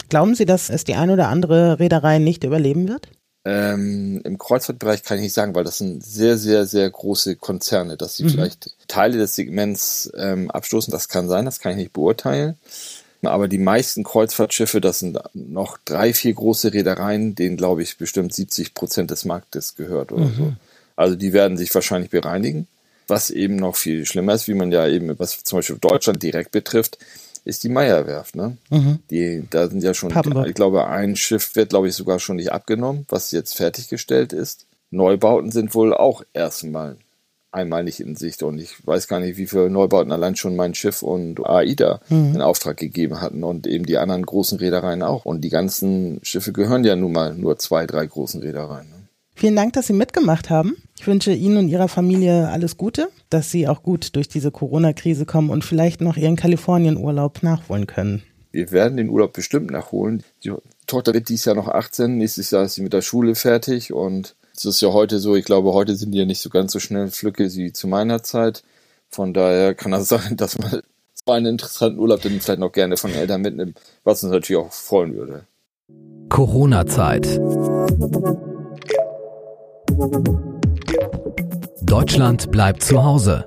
Glauben 0.07 0.35
Sie, 0.35 0.45
dass 0.45 0.69
es 0.69 0.85
die 0.85 0.95
eine 0.95 1.13
oder 1.13 1.27
andere 1.27 1.79
Reederei 1.79 2.19
nicht 2.19 2.45
überleben 2.45 2.87
wird? 2.87 3.09
Ähm, 3.45 4.21
Im 4.23 4.37
Kreuzfahrtbereich 4.37 5.03
kann 5.03 5.17
ich 5.17 5.23
nicht 5.23 5.33
sagen, 5.33 5.55
weil 5.55 5.63
das 5.63 5.77
sind 5.77 6.03
sehr, 6.03 6.37
sehr, 6.37 6.65
sehr 6.65 6.89
große 6.89 7.35
Konzerne, 7.35 7.97
dass 7.97 8.15
sie 8.15 8.23
mhm. 8.23 8.29
vielleicht 8.29 8.75
Teile 8.87 9.17
des 9.17 9.35
Segments 9.35 10.11
ähm, 10.15 10.51
abstoßen. 10.51 10.91
Das 10.91 11.09
kann 11.09 11.29
sein, 11.29 11.45
das 11.45 11.59
kann 11.59 11.71
ich 11.71 11.77
nicht 11.77 11.93
beurteilen. 11.93 12.57
Aber 13.21 13.47
die 13.47 13.57
meisten 13.57 14.03
Kreuzfahrtschiffe, 14.03 14.79
das 14.79 14.99
sind 14.99 15.19
noch 15.33 15.77
drei, 15.83 16.13
vier 16.13 16.33
große 16.33 16.73
Reedereien, 16.73 17.35
denen 17.35 17.57
glaube 17.57 17.83
ich 17.83 17.97
bestimmt 17.97 18.33
70 18.33 18.73
Prozent 18.73 19.11
des 19.11 19.25
Marktes 19.25 19.75
gehört 19.75 20.11
oder 20.11 20.25
mhm. 20.25 20.35
so. 20.35 20.53
Also 20.95 21.15
die 21.15 21.33
werden 21.33 21.57
sich 21.57 21.73
wahrscheinlich 21.73 22.11
bereinigen. 22.11 22.67
Was 23.07 23.29
eben 23.29 23.55
noch 23.55 23.75
viel 23.75 24.05
schlimmer 24.05 24.33
ist, 24.35 24.47
wie 24.47 24.53
man 24.53 24.71
ja 24.71 24.87
eben, 24.87 25.17
was 25.17 25.43
zum 25.43 25.59
Beispiel 25.59 25.77
Deutschland 25.79 26.21
direkt 26.21 26.51
betrifft, 26.51 26.97
ist 27.43 27.63
die 27.63 27.69
Meierwerft. 27.69 28.35
Ne? 28.35 28.57
Mhm. 28.69 28.99
Die, 29.09 29.43
da 29.49 29.67
sind 29.67 29.83
ja 29.83 29.93
schon, 29.93 30.13
ich 30.45 30.53
glaube, 30.53 30.87
ein 30.87 31.15
Schiff 31.15 31.55
wird, 31.55 31.69
glaube 31.69 31.87
ich, 31.87 31.95
sogar 31.95 32.19
schon 32.19 32.35
nicht 32.35 32.51
abgenommen, 32.51 33.05
was 33.09 33.31
jetzt 33.31 33.55
fertiggestellt 33.55 34.31
ist. 34.33 34.65
Neubauten 34.91 35.51
sind 35.51 35.73
wohl 35.73 35.93
auch 35.93 36.23
erstmal 36.33 36.97
einmal 37.51 37.83
nicht 37.83 37.99
in 37.99 38.15
Sicht 38.15 38.43
und 38.43 38.59
ich 38.59 38.75
weiß 38.85 39.07
gar 39.07 39.19
nicht, 39.19 39.37
wie 39.37 39.47
viele 39.47 39.69
Neubauten 39.69 40.11
allein 40.11 40.35
schon 40.35 40.55
mein 40.55 40.75
Schiff 40.75 41.01
und 41.01 41.45
AIDA 41.45 41.99
mhm. 42.09 42.35
in 42.35 42.41
Auftrag 42.41 42.77
gegeben 42.77 43.21
hatten 43.21 43.43
und 43.43 43.65
eben 43.67 43.85
die 43.85 43.97
anderen 43.97 44.25
großen 44.25 44.59
Reedereien 44.59 45.01
auch. 45.01 45.25
Und 45.25 45.41
die 45.41 45.49
ganzen 45.49 46.19
Schiffe 46.21 46.51
gehören 46.53 46.83
ja 46.83 46.95
nun 46.95 47.11
mal 47.11 47.33
nur 47.33 47.57
zwei, 47.57 47.87
drei 47.87 48.05
großen 48.05 48.41
Reedereien. 48.41 48.89
Ne? 48.89 48.95
Vielen 49.35 49.55
Dank, 49.55 49.73
dass 49.73 49.87
Sie 49.87 49.93
mitgemacht 49.93 50.49
haben. 50.49 50.75
Ich 50.99 51.07
wünsche 51.07 51.31
Ihnen 51.31 51.57
und 51.57 51.69
Ihrer 51.69 51.87
Familie 51.87 52.49
alles 52.49 52.75
Gute, 52.75 53.07
dass 53.29 53.49
Sie 53.49 53.67
auch 53.67 53.83
gut 53.83 54.15
durch 54.15 54.27
diese 54.27 54.51
Corona-Krise 54.51 55.25
kommen 55.25 55.49
und 55.49 55.63
vielleicht 55.63 56.01
noch 56.01 56.17
Ihren 56.17 56.35
Kalifornien-Urlaub 56.35 57.41
nachholen 57.41 57.87
können. 57.87 58.21
Wir 58.51 58.71
werden 58.71 58.97
den 58.97 59.09
Urlaub 59.09 59.33
bestimmt 59.33 59.71
nachholen. 59.71 60.23
Die 60.43 60.51
Tochter 60.87 61.13
wird 61.13 61.29
dieses 61.29 61.45
Jahr 61.45 61.55
noch 61.55 61.67
18, 61.67 62.17
nächstes 62.17 62.51
Jahr 62.51 62.63
ist 62.63 62.73
sie 62.73 62.81
mit 62.81 62.93
der 62.93 63.01
Schule 63.01 63.35
fertig 63.35 63.93
und 63.93 64.35
es 64.59 64.65
ist 64.65 64.81
ja 64.81 64.91
heute 64.91 65.19
so, 65.19 65.35
ich 65.35 65.45
glaube, 65.45 65.73
heute 65.73 65.95
sind 65.95 66.11
die 66.11 66.17
ja 66.17 66.25
nicht 66.25 66.41
so 66.41 66.49
ganz 66.49 66.73
so 66.73 66.79
schnell 66.79 67.07
Flücke 67.07 67.53
wie 67.55 67.71
zu 67.71 67.87
meiner 67.87 68.23
Zeit. 68.23 68.63
Von 69.09 69.33
daher 69.33 69.73
kann 69.73 69.93
das 69.93 70.09
sein, 70.09 70.35
dass 70.35 70.57
man 70.57 70.81
so 71.25 71.31
einen 71.31 71.45
interessanten 71.45 71.97
Urlaub 71.97 72.21
dann 72.21 72.41
vielleicht 72.41 72.59
noch 72.59 72.71
gerne 72.71 72.97
von 72.97 73.11
den 73.11 73.21
Eltern 73.21 73.41
mitnimmt, 73.41 73.79
was 74.03 74.21
uns 74.23 74.33
natürlich 74.33 74.61
auch 74.61 74.73
freuen 74.73 75.15
würde. 75.15 75.45
Corona-Zeit. 76.27 77.39
Deutschland 81.81 82.51
bleibt 82.51 82.83
zu 82.83 83.03
Hause. 83.03 83.45